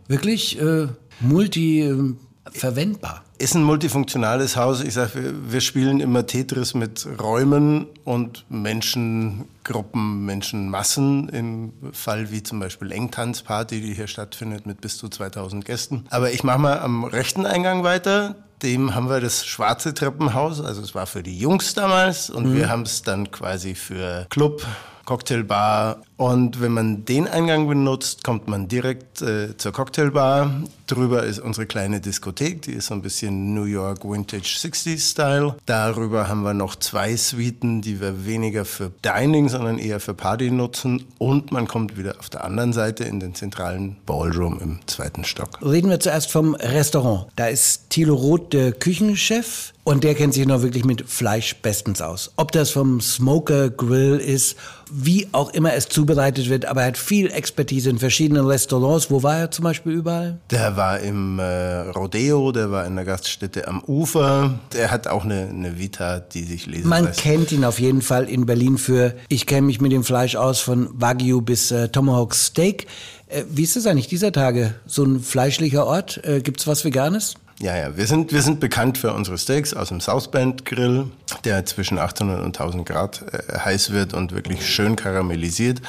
wirklich 0.06 0.60
äh, 0.60 0.86
multi 1.20 1.82
äh, 1.82 2.14
verwendbar. 2.52 3.24
Ist 3.40 3.54
ein 3.54 3.62
multifunktionales 3.62 4.56
Haus. 4.56 4.82
Ich 4.82 4.94
sage, 4.94 5.32
wir, 5.48 5.60
spielen 5.60 6.00
immer 6.00 6.26
Tetris 6.26 6.74
mit 6.74 7.06
Räumen 7.20 7.86
und 8.02 8.44
Menschengruppen, 8.48 10.24
Menschenmassen. 10.26 11.28
Im 11.28 11.72
Fall 11.92 12.32
wie 12.32 12.42
zum 12.42 12.58
Beispiel 12.58 12.90
Engtanzparty, 12.90 13.80
die 13.80 13.94
hier 13.94 14.08
stattfindet 14.08 14.66
mit 14.66 14.80
bis 14.80 14.98
zu 14.98 15.08
2000 15.08 15.64
Gästen. 15.64 16.04
Aber 16.10 16.32
ich 16.32 16.42
mache 16.42 16.58
mal 16.58 16.80
am 16.80 17.04
rechten 17.04 17.46
Eingang 17.46 17.84
weiter. 17.84 18.34
dem 18.64 18.96
haben 18.96 19.08
wir 19.08 19.20
das 19.20 19.46
schwarze 19.46 19.94
Treppenhaus, 19.94 20.60
also 20.60 20.82
es 20.82 20.96
war 20.96 21.06
für 21.06 21.22
die 21.22 21.38
Jungs 21.38 21.74
damals 21.74 22.28
und 22.28 22.48
mhm. 22.48 22.56
wir 22.56 22.68
haben 22.68 22.82
es 22.82 23.02
dann 23.02 23.30
quasi 23.30 23.76
für 23.76 24.26
Club, 24.30 24.66
Cocktailbar. 25.04 26.02
Und 26.18 26.60
wenn 26.60 26.72
man 26.72 27.04
den 27.04 27.28
Eingang 27.28 27.68
benutzt, 27.68 28.24
kommt 28.24 28.48
man 28.48 28.66
direkt 28.66 29.22
äh, 29.22 29.56
zur 29.56 29.72
Cocktailbar. 29.72 30.64
Drüber 30.88 31.22
ist 31.22 31.38
unsere 31.38 31.66
kleine 31.66 32.00
Diskothek, 32.00 32.62
die 32.62 32.72
ist 32.72 32.86
so 32.86 32.94
ein 32.94 33.02
bisschen 33.02 33.54
New 33.54 33.64
York 33.64 34.04
Vintage 34.04 34.58
60s 34.58 35.12
Style. 35.12 35.54
Darüber 35.66 36.28
haben 36.28 36.42
wir 36.42 36.54
noch 36.54 36.74
zwei 36.74 37.14
Suiten, 37.14 37.82
die 37.82 38.00
wir 38.00 38.26
weniger 38.26 38.64
für 38.64 38.90
Dining, 39.04 39.48
sondern 39.48 39.78
eher 39.78 40.00
für 40.00 40.14
Party 40.14 40.50
nutzen. 40.50 41.04
Und 41.18 41.52
man 41.52 41.68
kommt 41.68 41.96
wieder 41.96 42.16
auf 42.18 42.30
der 42.30 42.42
anderen 42.42 42.72
Seite 42.72 43.04
in 43.04 43.20
den 43.20 43.36
zentralen 43.36 43.96
Ballroom 44.04 44.58
im 44.60 44.80
zweiten 44.86 45.24
Stock. 45.24 45.60
Reden 45.62 45.88
wir 45.88 46.00
zuerst 46.00 46.32
vom 46.32 46.56
Restaurant. 46.56 47.26
Da 47.36 47.46
ist 47.46 47.90
Thilo 47.90 48.16
Roth 48.16 48.52
der 48.52 48.72
Küchenchef. 48.72 49.72
Und 49.88 50.04
der 50.04 50.14
kennt 50.14 50.34
sich 50.34 50.46
noch 50.46 50.60
wirklich 50.60 50.84
mit 50.84 51.08
Fleisch 51.08 51.56
bestens 51.62 52.02
aus. 52.02 52.30
Ob 52.36 52.52
das 52.52 52.70
vom 52.70 53.00
Smoker 53.00 53.70
Grill 53.70 54.18
ist, 54.18 54.54
wie 54.92 55.28
auch 55.32 55.48
immer 55.54 55.72
es 55.72 55.88
zubereitet 56.08 56.48
wird, 56.48 56.64
aber 56.64 56.82
er 56.82 56.88
hat 56.88 56.98
viel 56.98 57.30
Expertise 57.30 57.90
in 57.90 57.98
verschiedenen 57.98 58.46
Restaurants. 58.46 59.10
Wo 59.10 59.22
war 59.22 59.38
er 59.38 59.50
zum 59.50 59.64
Beispiel 59.64 59.92
überall? 59.92 60.38
Der 60.50 60.76
war 60.76 61.00
im 61.00 61.38
äh, 61.38 61.80
Rodeo, 61.90 62.50
der 62.50 62.70
war 62.70 62.86
in 62.86 62.96
der 62.96 63.04
Gaststätte 63.04 63.68
am 63.68 63.82
Ufer. 63.84 64.58
Der 64.72 64.90
hat 64.90 65.06
auch 65.06 65.24
eine, 65.24 65.48
eine 65.48 65.78
Vita, 65.78 66.20
die 66.20 66.44
sich 66.44 66.66
lesen 66.66 66.88
Man 66.88 67.04
lässt. 67.04 67.20
kennt 67.20 67.52
ihn 67.52 67.64
auf 67.64 67.78
jeden 67.78 68.00
Fall 68.00 68.24
in 68.28 68.46
Berlin 68.46 68.78
für, 68.78 69.14
ich 69.28 69.46
kenne 69.46 69.66
mich 69.66 69.80
mit 69.82 69.92
dem 69.92 70.02
Fleisch 70.02 70.36
aus, 70.36 70.60
von 70.60 70.88
Wagyu 70.92 71.42
bis 71.42 71.70
äh, 71.70 71.88
Tomahawk 71.88 72.34
Steak. 72.34 72.86
Äh, 73.26 73.44
wie 73.50 73.64
ist 73.64 73.76
es 73.76 73.86
eigentlich 73.86 74.08
dieser 74.08 74.32
Tage? 74.32 74.74
So 74.86 75.04
ein 75.04 75.20
fleischlicher 75.20 75.86
Ort? 75.86 76.24
Äh, 76.24 76.40
Gibt 76.40 76.60
es 76.60 76.66
was 76.66 76.84
Veganes? 76.86 77.34
Ja, 77.60 77.76
ja, 77.76 77.96
wir 77.96 78.06
sind, 78.06 78.30
wir 78.32 78.42
sind 78.42 78.60
bekannt 78.60 78.98
für 78.98 79.12
unsere 79.12 79.36
Steaks 79.36 79.74
aus 79.74 79.88
dem 79.88 80.00
Southband 80.00 80.64
Grill, 80.64 81.10
der 81.42 81.66
zwischen 81.66 81.98
800 81.98 82.40
und 82.40 82.56
1000 82.56 82.86
Grad 82.86 83.24
äh, 83.32 83.58
heiß 83.58 83.90
wird 83.90 84.14
und 84.14 84.30
wirklich 84.30 84.64
schön 84.64 84.94
karamellisiert. 84.94 85.82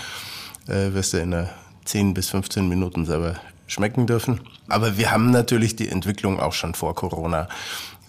Äh, 0.68 0.94
wirst 0.94 1.14
du 1.14 1.18
in 1.18 1.32
einer 1.32 1.50
10 1.86 2.16
bis 2.16 2.30
15 2.30 2.68
Minuten 2.68 3.06
selber 3.06 3.36
schmecken 3.68 4.08
dürfen. 4.08 4.42
Aber 4.68 4.98
wir 4.98 5.12
haben 5.12 5.30
natürlich 5.30 5.76
die 5.76 5.90
Entwicklung 5.90 6.40
auch 6.40 6.54
schon 6.54 6.74
vor 6.74 6.96
Corona. 6.96 7.48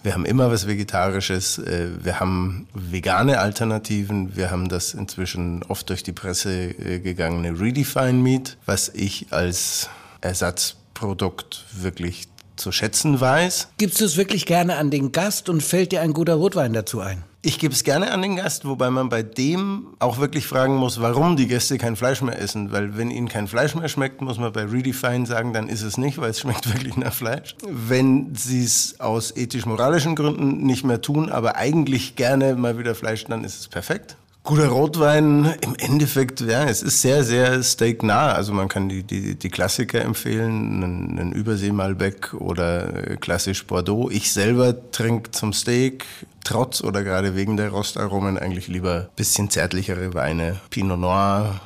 Wir 0.01 0.15
haben 0.15 0.25
immer 0.25 0.49
was 0.49 0.65
Vegetarisches, 0.65 1.59
äh, 1.59 1.89
wir 2.03 2.19
haben 2.19 2.67
vegane 2.73 3.37
Alternativen, 3.37 4.35
wir 4.35 4.49
haben 4.49 4.69
das 4.69 4.95
inzwischen 4.95 5.61
oft 5.63 5.87
durch 5.89 6.01
die 6.01 6.13
Presse 6.13 6.71
äh, 6.71 6.97
gegangene 6.97 7.59
Redefine 7.59 8.13
Meat, 8.13 8.57
was 8.65 8.89
ich 8.89 9.27
als 9.29 9.87
Ersatzprodukt 10.21 11.65
wirklich 11.73 12.27
zu 12.55 12.71
schätzen 12.71 13.19
weiß. 13.19 13.69
Gibst 13.77 14.01
du 14.01 14.05
es 14.05 14.17
wirklich 14.17 14.45
gerne 14.45 14.77
an 14.77 14.91
den 14.91 15.11
Gast 15.11 15.49
und 15.49 15.61
fällt 15.61 15.91
dir 15.91 16.01
ein 16.01 16.13
guter 16.13 16.35
Rotwein 16.35 16.73
dazu 16.73 16.99
ein? 16.99 17.23
Ich 17.43 17.57
gebe 17.57 17.73
es 17.73 17.83
gerne 17.83 18.11
an 18.11 18.21
den 18.21 18.35
Gast, 18.35 18.65
wobei 18.65 18.91
man 18.91 19.09
bei 19.09 19.23
dem 19.23 19.87
auch 19.97 20.19
wirklich 20.19 20.45
fragen 20.45 20.75
muss, 20.75 21.01
warum 21.01 21.37
die 21.37 21.47
Gäste 21.47 21.79
kein 21.79 21.95
Fleisch 21.95 22.21
mehr 22.21 22.39
essen. 22.39 22.71
Weil 22.71 22.97
wenn 22.97 23.09
ihnen 23.09 23.27
kein 23.27 23.47
Fleisch 23.47 23.73
mehr 23.73 23.89
schmeckt, 23.89 24.21
muss 24.21 24.37
man 24.37 24.53
bei 24.53 24.63
Redefine 24.65 25.25
sagen, 25.25 25.51
dann 25.51 25.67
ist 25.67 25.81
es 25.81 25.97
nicht, 25.97 26.19
weil 26.19 26.29
es 26.29 26.39
schmeckt 26.39 26.71
wirklich 26.73 26.97
nach 26.97 27.13
Fleisch. 27.13 27.55
Wenn 27.67 28.35
sie 28.35 28.63
es 28.63 28.99
aus 28.99 29.35
ethisch-moralischen 29.35 30.15
Gründen 30.15 30.67
nicht 30.67 30.83
mehr 30.83 31.01
tun, 31.01 31.31
aber 31.31 31.55
eigentlich 31.55 32.15
gerne 32.15 32.53
mal 32.55 32.77
wieder 32.77 32.93
Fleisch, 32.93 33.23
dann 33.25 33.43
ist 33.43 33.59
es 33.59 33.67
perfekt. 33.67 34.17
Guter 34.43 34.69
Rotwein, 34.69 35.53
im 35.61 35.75
Endeffekt, 35.77 36.41
ja, 36.41 36.63
es 36.63 36.81
ist 36.81 37.01
sehr, 37.01 37.23
sehr 37.23 37.61
steaknah. 37.61 38.33
Also 38.33 38.53
man 38.53 38.67
kann 38.67 38.89
die, 38.89 39.03
die, 39.03 39.35
die 39.35 39.49
Klassiker 39.49 40.01
empfehlen, 40.01 40.83
einen, 40.83 41.19
einen 41.19 41.31
Übersee-Malbec 41.31 42.33
oder 42.33 43.17
klassisch 43.17 43.67
Bordeaux. 43.67 44.09
Ich 44.09 44.33
selber 44.33 44.91
trinke 44.91 45.29
zum 45.29 45.53
Steak, 45.53 46.05
trotz 46.43 46.81
oder 46.83 47.03
gerade 47.03 47.35
wegen 47.35 47.55
der 47.55 47.69
Rostaromen, 47.69 48.39
eigentlich 48.39 48.67
lieber 48.67 49.09
bisschen 49.15 49.51
zärtlichere 49.51 50.15
Weine. 50.15 50.59
Pinot 50.71 50.99
Noir 50.99 51.61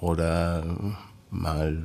oder 0.00 0.62
mal 1.32 1.78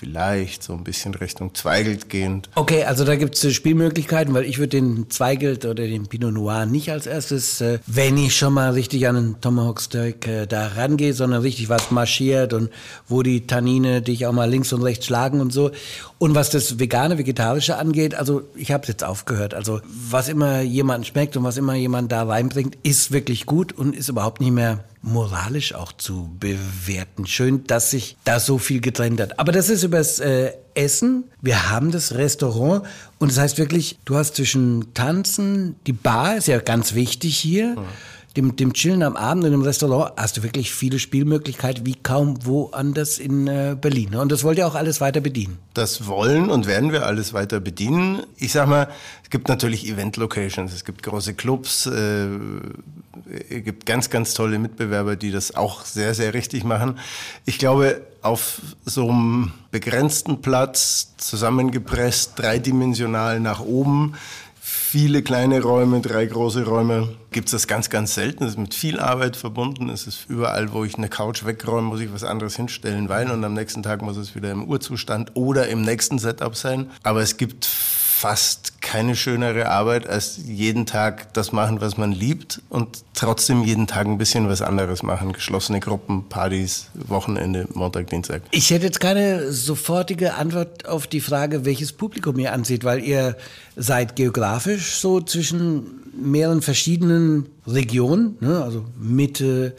vielleicht 0.00 0.62
so 0.62 0.72
ein 0.72 0.82
bisschen 0.82 1.14
Richtung 1.14 1.54
Zweigelt 1.54 2.08
gehend. 2.08 2.48
Okay, 2.54 2.84
also 2.84 3.04
da 3.04 3.16
gibt 3.16 3.36
es 3.36 3.54
Spielmöglichkeiten, 3.54 4.32
weil 4.32 4.44
ich 4.44 4.58
würde 4.58 4.80
den 4.80 5.10
Zweigelt 5.10 5.64
oder 5.66 5.86
den 5.86 6.06
Pinot 6.06 6.32
Noir 6.32 6.64
nicht 6.64 6.90
als 6.90 7.06
erstes, 7.06 7.60
äh, 7.60 7.78
wenn 7.86 8.16
ich 8.16 8.34
schon 8.34 8.54
mal 8.54 8.72
richtig 8.72 9.06
an 9.06 9.16
einen 9.16 9.40
Tomahawk 9.40 9.80
Steak 9.80 10.26
äh, 10.26 10.46
da 10.46 10.68
rangehe, 10.68 11.12
sondern 11.12 11.42
richtig 11.42 11.68
was 11.68 11.90
marschiert 11.90 12.54
und 12.54 12.70
wo 13.06 13.22
die 13.22 13.46
Tannine 13.46 14.00
dich 14.00 14.26
auch 14.26 14.32
mal 14.32 14.48
links 14.48 14.72
und 14.72 14.82
rechts 14.82 15.06
schlagen 15.06 15.40
und 15.40 15.52
so. 15.52 15.70
Und 16.18 16.34
was 16.34 16.48
das 16.48 16.78
vegane, 16.78 17.18
vegetarische 17.18 17.76
angeht, 17.76 18.14
also 18.14 18.42
ich 18.56 18.72
habe 18.72 18.86
jetzt 18.88 19.04
aufgehört. 19.04 19.52
Also 19.52 19.82
was 19.86 20.28
immer 20.28 20.62
jemand 20.62 21.06
schmeckt 21.06 21.36
und 21.36 21.44
was 21.44 21.58
immer 21.58 21.74
jemand 21.74 22.10
da 22.10 22.22
reinbringt, 22.22 22.78
ist 22.82 23.12
wirklich 23.12 23.44
gut 23.44 23.72
und 23.72 23.94
ist 23.94 24.08
überhaupt 24.08 24.40
nicht 24.40 24.52
mehr 24.52 24.84
moralisch 25.04 25.74
auch 25.74 25.92
zu 25.92 26.30
bewerten. 26.40 27.26
Schön, 27.26 27.64
dass 27.66 27.90
sich 27.90 28.16
da 28.24 28.40
so 28.40 28.58
viel 28.58 28.80
getrennt 28.80 29.20
hat. 29.20 29.38
Aber 29.38 29.52
das 29.52 29.68
ist 29.68 29.82
übers 29.82 30.18
äh, 30.18 30.52
Essen. 30.74 31.24
Wir 31.40 31.70
haben 31.70 31.92
das 31.92 32.14
Restaurant 32.14 32.86
und 33.18 33.30
das 33.30 33.38
heißt 33.38 33.58
wirklich, 33.58 33.98
du 34.04 34.16
hast 34.16 34.36
zwischen 34.36 34.94
Tanzen, 34.94 35.76
die 35.86 35.92
Bar 35.92 36.36
ist 36.36 36.48
ja 36.48 36.58
ganz 36.58 36.94
wichtig 36.94 37.36
hier. 37.36 37.76
Mhm 37.76 37.84
dem, 38.36 38.56
dem 38.56 38.72
Chillen 38.72 39.02
am 39.02 39.16
Abend 39.16 39.44
in 39.44 39.52
einem 39.52 39.62
Restaurant 39.62 40.12
hast 40.16 40.36
du 40.36 40.42
wirklich 40.42 40.74
viele 40.74 40.98
Spielmöglichkeiten 40.98 41.86
wie 41.86 41.94
kaum 41.94 42.44
woanders 42.44 43.18
in 43.18 43.46
äh, 43.46 43.76
Berlin. 43.80 44.10
Ne? 44.10 44.20
Und 44.20 44.32
das 44.32 44.42
wollt 44.42 44.58
ihr 44.58 44.66
auch 44.66 44.74
alles 44.74 45.00
weiter 45.00 45.20
bedienen. 45.20 45.58
Das 45.74 46.06
wollen 46.06 46.50
und 46.50 46.66
werden 46.66 46.90
wir 46.90 47.06
alles 47.06 47.32
weiter 47.32 47.60
bedienen. 47.60 48.24
Ich 48.36 48.52
sag 48.52 48.68
mal, 48.68 48.88
es 49.22 49.30
gibt 49.30 49.48
natürlich 49.48 49.88
Event-Locations, 49.88 50.72
es 50.72 50.84
gibt 50.84 51.02
große 51.02 51.34
Clubs, 51.34 51.86
äh, 51.86 52.26
gibt 53.48 53.86
ganz, 53.86 54.10
ganz 54.10 54.34
tolle 54.34 54.58
Mitbewerber, 54.58 55.16
die 55.16 55.30
das 55.30 55.56
auch 55.56 55.84
sehr, 55.84 56.14
sehr 56.14 56.34
richtig 56.34 56.64
machen. 56.64 56.98
Ich 57.44 57.58
glaube, 57.58 58.02
auf 58.22 58.60
so 58.84 59.08
einem 59.08 59.52
begrenzten 59.70 60.40
Platz, 60.40 61.14
zusammengepresst, 61.18 62.32
dreidimensional 62.36 63.40
nach 63.40 63.60
oben, 63.60 64.14
viele 64.60 65.22
kleine 65.22 65.60
Räume, 65.60 66.00
drei 66.00 66.24
große 66.24 66.64
Räume. 66.64 67.08
Gibt 67.32 67.48
es 67.48 67.52
das 67.52 67.66
ganz, 67.66 67.90
ganz 67.90 68.14
selten. 68.14 68.44
Es 68.44 68.52
ist 68.52 68.58
mit 68.58 68.74
viel 68.74 68.98
Arbeit 68.98 69.36
verbunden. 69.36 69.90
Es 69.90 70.06
ist 70.06 70.26
überall, 70.28 70.72
wo 70.72 70.84
ich 70.84 70.94
eine 70.94 71.08
Couch 71.08 71.44
wegräume, 71.44 71.88
muss 71.88 72.00
ich 72.00 72.12
was 72.12 72.24
anderes 72.24 72.56
hinstellen, 72.56 73.08
weil 73.08 73.30
und 73.30 73.44
am 73.44 73.54
nächsten 73.54 73.82
Tag 73.82 74.02
muss 74.02 74.16
es 74.16 74.34
wieder 74.34 74.50
im 74.50 74.64
Urzustand 74.64 75.32
oder 75.34 75.68
im 75.68 75.82
nächsten 75.82 76.18
Setup 76.18 76.56
sein. 76.56 76.90
Aber 77.02 77.20
es 77.20 77.36
gibt 77.36 77.68
fast 78.16 78.80
keine 78.80 79.16
schönere 79.16 79.68
Arbeit, 79.68 80.06
als 80.06 80.38
jeden 80.46 80.86
Tag 80.86 81.34
das 81.34 81.50
machen, 81.50 81.80
was 81.80 81.96
man 81.96 82.12
liebt 82.12 82.62
und 82.68 83.04
trotzdem 83.12 83.64
jeden 83.64 83.86
Tag 83.88 84.06
ein 84.06 84.18
bisschen 84.18 84.48
was 84.48 84.62
anderes 84.62 85.02
machen. 85.02 85.32
Geschlossene 85.32 85.80
Gruppen, 85.80 86.28
Partys, 86.28 86.90
Wochenende, 86.94 87.66
Montag, 87.74 88.08
Dienstag. 88.08 88.42
Ich 88.52 88.70
hätte 88.70 88.86
jetzt 88.86 89.00
keine 89.00 89.50
sofortige 89.50 90.34
Antwort 90.34 90.86
auf 90.86 91.08
die 91.08 91.20
Frage, 91.20 91.64
welches 91.64 91.92
Publikum 91.92 92.38
ihr 92.38 92.52
ansieht, 92.52 92.84
weil 92.84 93.02
ihr 93.02 93.36
seid 93.74 94.14
geografisch 94.14 94.94
so 94.94 95.20
zwischen 95.20 96.00
mehreren 96.16 96.62
verschiedenen 96.62 97.46
Regionen, 97.66 98.36
ne? 98.40 98.62
also 98.62 98.84
Mitte, 98.96 99.74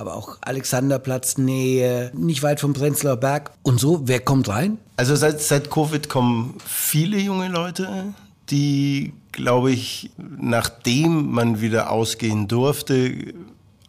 aber 0.00 0.16
auch 0.16 0.38
Alexanderplatz 0.40 1.36
Nähe, 1.38 2.10
nicht 2.14 2.42
weit 2.42 2.60
vom 2.60 2.72
Prenzlauer 2.72 3.18
Berg. 3.18 3.52
Und 3.62 3.78
so, 3.78 4.08
wer 4.08 4.20
kommt 4.20 4.48
rein? 4.48 4.78
Also 4.96 5.14
seit, 5.14 5.40
seit 5.40 5.70
Covid 5.70 6.08
kommen 6.08 6.54
viele 6.66 7.18
junge 7.18 7.48
Leute, 7.48 8.14
die, 8.50 9.12
glaube 9.32 9.70
ich, 9.70 10.10
nachdem 10.16 11.30
man 11.30 11.60
wieder 11.60 11.90
ausgehen 11.90 12.48
durfte, 12.48 13.34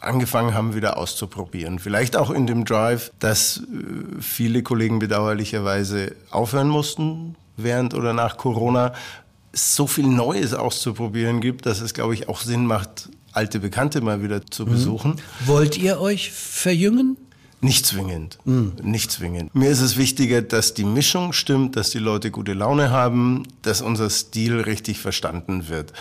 angefangen 0.01 0.53
haben, 0.53 0.75
wieder 0.75 0.97
auszuprobieren. 0.97 1.79
Vielleicht 1.79 2.17
auch 2.17 2.31
in 2.31 2.47
dem 2.47 2.65
Drive, 2.65 3.11
dass 3.19 3.57
äh, 3.57 4.21
viele 4.21 4.63
Kollegen 4.63 4.99
bedauerlicherweise 4.99 6.15
aufhören 6.31 6.67
mussten 6.67 7.35
während 7.55 7.93
oder 7.93 8.13
nach 8.13 8.37
Corona. 8.37 8.93
So 9.53 9.85
viel 9.85 10.07
Neues 10.07 10.53
auszuprobieren 10.53 11.39
gibt, 11.39 11.65
dass 11.65 11.81
es, 11.81 11.93
glaube 11.93 12.13
ich, 12.15 12.29
auch 12.29 12.41
Sinn 12.41 12.65
macht, 12.65 13.09
alte 13.33 13.59
Bekannte 13.59 14.01
mal 14.01 14.23
wieder 14.23 14.45
zu 14.45 14.65
mhm. 14.65 14.69
besuchen. 14.71 15.15
Wollt 15.45 15.77
ihr 15.77 15.99
euch 15.99 16.31
verjüngen? 16.31 17.17
Nicht 17.63 17.85
zwingend. 17.85 18.39
Mhm. 18.43 18.73
Nicht 18.81 19.11
zwingend. 19.11 19.53
Mir 19.53 19.69
ist 19.69 19.81
es 19.81 19.95
wichtiger, 19.95 20.41
dass 20.41 20.73
die 20.73 20.83
Mischung 20.83 21.31
stimmt, 21.31 21.75
dass 21.75 21.91
die 21.91 21.99
Leute 21.99 22.31
gute 22.31 22.53
Laune 22.53 22.89
haben, 22.89 23.43
dass 23.61 23.83
unser 23.83 24.09
Stil 24.09 24.61
richtig 24.61 24.99
verstanden 24.99 25.69
wird. 25.69 25.93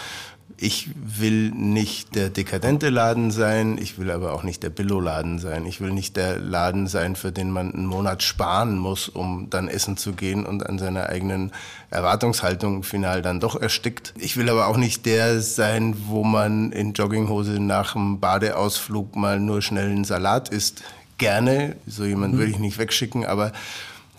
Ich 0.63 0.91
will 0.95 1.53
nicht 1.53 2.15
der 2.15 2.29
dekadente 2.29 2.91
Laden 2.91 3.31
sein, 3.31 3.79
ich 3.81 3.99
will 3.99 4.11
aber 4.11 4.35
auch 4.35 4.43
nicht 4.43 4.63
der 4.63 4.69
Billo-Laden 4.69 5.39
sein. 5.39 5.65
Ich 5.65 5.81
will 5.81 5.91
nicht 5.91 6.19
der 6.19 6.39
Laden 6.39 6.87
sein, 6.87 7.17
für 7.17 7.33
den 7.33 7.51
man 7.51 7.73
einen 7.73 7.87
Monat 7.87 8.23
sparen 8.23 8.77
muss, 8.77 9.09
um 9.09 9.49
dann 9.49 9.69
essen 9.69 9.97
zu 9.97 10.13
gehen 10.13 10.45
und 10.45 10.67
an 10.67 10.79
seiner 10.79 11.09
eigenen 11.09 11.53
Erwartungshaltung 11.89 12.83
final 12.83 13.23
dann 13.23 13.41
doch 13.41 13.59
erstickt. 13.59 14.13
Ich 14.19 14.37
will 14.37 14.51
aber 14.51 14.67
auch 14.67 14.77
nicht 14.77 15.07
der 15.07 15.41
sein, 15.41 15.97
wo 16.09 16.25
man 16.25 16.73
in 16.73 16.93
Jogginghose 16.93 17.59
nach 17.59 17.95
dem 17.95 18.21
Badeausflug 18.21 19.17
mal 19.17 19.41
nur 19.41 19.63
schnell 19.63 19.89
einen 19.89 20.05
Salat 20.05 20.51
isst 20.51 20.83
gerne. 21.17 21.77
So 21.87 22.05
jemand 22.05 22.37
würde 22.37 22.51
ich 22.51 22.59
nicht 22.59 22.77
wegschicken, 22.77 23.25
aber 23.25 23.53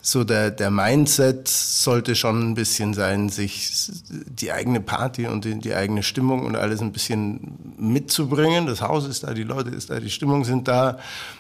so 0.02 0.24
der, 0.24 0.50
der 0.50 0.72
Mindset 0.72 1.48
sollte 1.48 2.16
schon 2.16 2.52
ein 2.52 2.54
bisschen 2.56 2.94
sein, 2.94 3.30
sich 3.30 3.72
die 4.10 4.52
eigene 4.52 4.82
Party 4.82 5.28
und 5.28 5.46
die, 5.46 5.60
die 5.60 5.76
eigene 5.76 6.02
Stimmung 6.02 6.44
und 6.46 6.56
alles 6.56 6.82
ein 6.82 6.92
bisschen 6.92 7.58
mitzubringen. 7.78 8.66
Das 8.66 8.82
Haus 8.82 9.06
ist 9.06 9.24
da, 9.24 9.34
die 9.34 9.44
Leute 9.44 9.70
ist 9.70 9.92
da, 9.92 10.00
die 10.00 10.10
Stimmung 10.10 10.44
sind 10.44 10.68
da. 10.68 10.98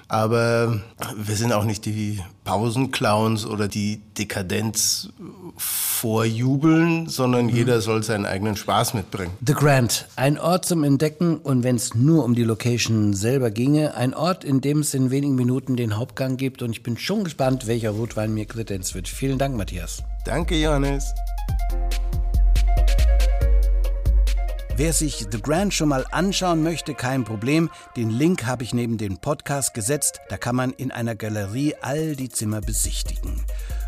Aber 0.07 0.79
wir 1.15 1.35
sind 1.35 1.53
auch 1.53 1.63
nicht 1.63 1.85
die 1.85 2.19
Pausenclowns 2.43 3.45
oder 3.45 3.67
die 3.67 4.01
Dekadenz 4.17 5.09
vorjubeln, 5.57 7.07
sondern 7.07 7.45
mhm. 7.45 7.55
jeder 7.55 7.81
soll 7.81 8.03
seinen 8.03 8.25
eigenen 8.25 8.55
Spaß 8.55 8.93
mitbringen. 8.93 9.31
The 9.45 9.53
Grand, 9.53 10.07
ein 10.15 10.39
Ort 10.39 10.65
zum 10.65 10.83
Entdecken 10.83 11.37
und 11.37 11.63
wenn 11.63 11.75
es 11.75 11.93
nur 11.93 12.23
um 12.23 12.33
die 12.33 12.43
Location 12.43 13.13
selber 13.13 13.51
ginge, 13.51 13.95
ein 13.95 14.13
Ort, 14.13 14.43
in 14.43 14.61
dem 14.61 14.79
es 14.79 14.93
in 14.93 15.11
wenigen 15.11 15.35
Minuten 15.35 15.75
den 15.75 15.97
Hauptgang 15.97 16.37
gibt 16.37 16.61
und 16.61 16.71
ich 16.71 16.83
bin 16.83 16.97
schon 16.97 17.23
gespannt, 17.23 17.67
welcher 17.67 17.91
Rotwein 17.91 18.33
mir 18.33 18.45
kredenz 18.45 18.95
wird. 18.95 19.07
Vielen 19.07 19.37
Dank, 19.37 19.55
Matthias. 19.55 20.03
Danke, 20.25 20.55
Johannes. 20.55 21.13
Wer 24.77 24.93
sich 24.93 25.27
The 25.29 25.41
Grand 25.41 25.73
schon 25.73 25.89
mal 25.89 26.05
anschauen 26.11 26.63
möchte, 26.63 26.93
kein 26.93 27.23
Problem. 27.23 27.69
Den 27.97 28.09
Link 28.09 28.45
habe 28.45 28.63
ich 28.63 28.73
neben 28.73 28.97
den 28.97 29.17
Podcast 29.17 29.73
gesetzt. 29.73 30.21
Da 30.29 30.37
kann 30.37 30.55
man 30.55 30.71
in 30.71 30.91
einer 30.91 31.15
Galerie 31.15 31.75
all 31.81 32.15
die 32.15 32.29
Zimmer 32.29 32.61
besichtigen. 32.61 33.43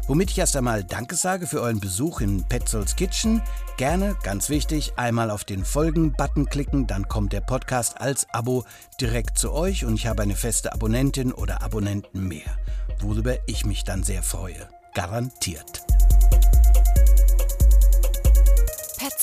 Womit 0.08 0.32
ich 0.32 0.38
erst 0.38 0.58
einmal 0.58 0.84
Danke 0.84 1.15
sage 1.15 1.48
für 1.48 1.62
euren 1.62 1.80
Besuch 1.80 2.19
in 2.19 2.43
Petzolds 2.43 2.98
Kitchen. 2.98 3.41
Gerne, 3.78 4.17
ganz 4.24 4.50
wichtig, 4.50 4.93
einmal 4.98 5.32
auf 5.32 5.46
den 5.46 5.63
Folgen-Button 5.63 6.48
klicken, 6.48 6.86
dann 6.88 7.08
kommt 7.08 7.32
der 7.32 7.41
Podcast 7.41 8.02
als 8.02 8.28
Abo 8.32 8.65
direkt 9.00 9.38
zu 9.38 9.54
euch 9.54 9.86
und 9.86 9.96
ich 9.96 10.08
habe 10.08 10.22
eine 10.22 10.36
feste 10.36 10.74
Abonnentin 10.74 11.32
oder 11.32 11.63
Abonnenten 11.63 12.28
mehr, 12.28 12.58
worüber 13.00 13.38
ich 13.48 13.65
mich 13.65 13.86
dann 13.86 14.04
sehr 14.04 14.22
freue. 14.22 14.67
Garantiert. 14.93 15.92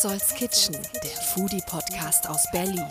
Petzolds 0.00 0.34
Kitchen, 0.34 0.78
der 0.94 1.10
Foodie-Podcast 1.10 2.26
aus 2.26 2.50
Berlin. 2.52 2.86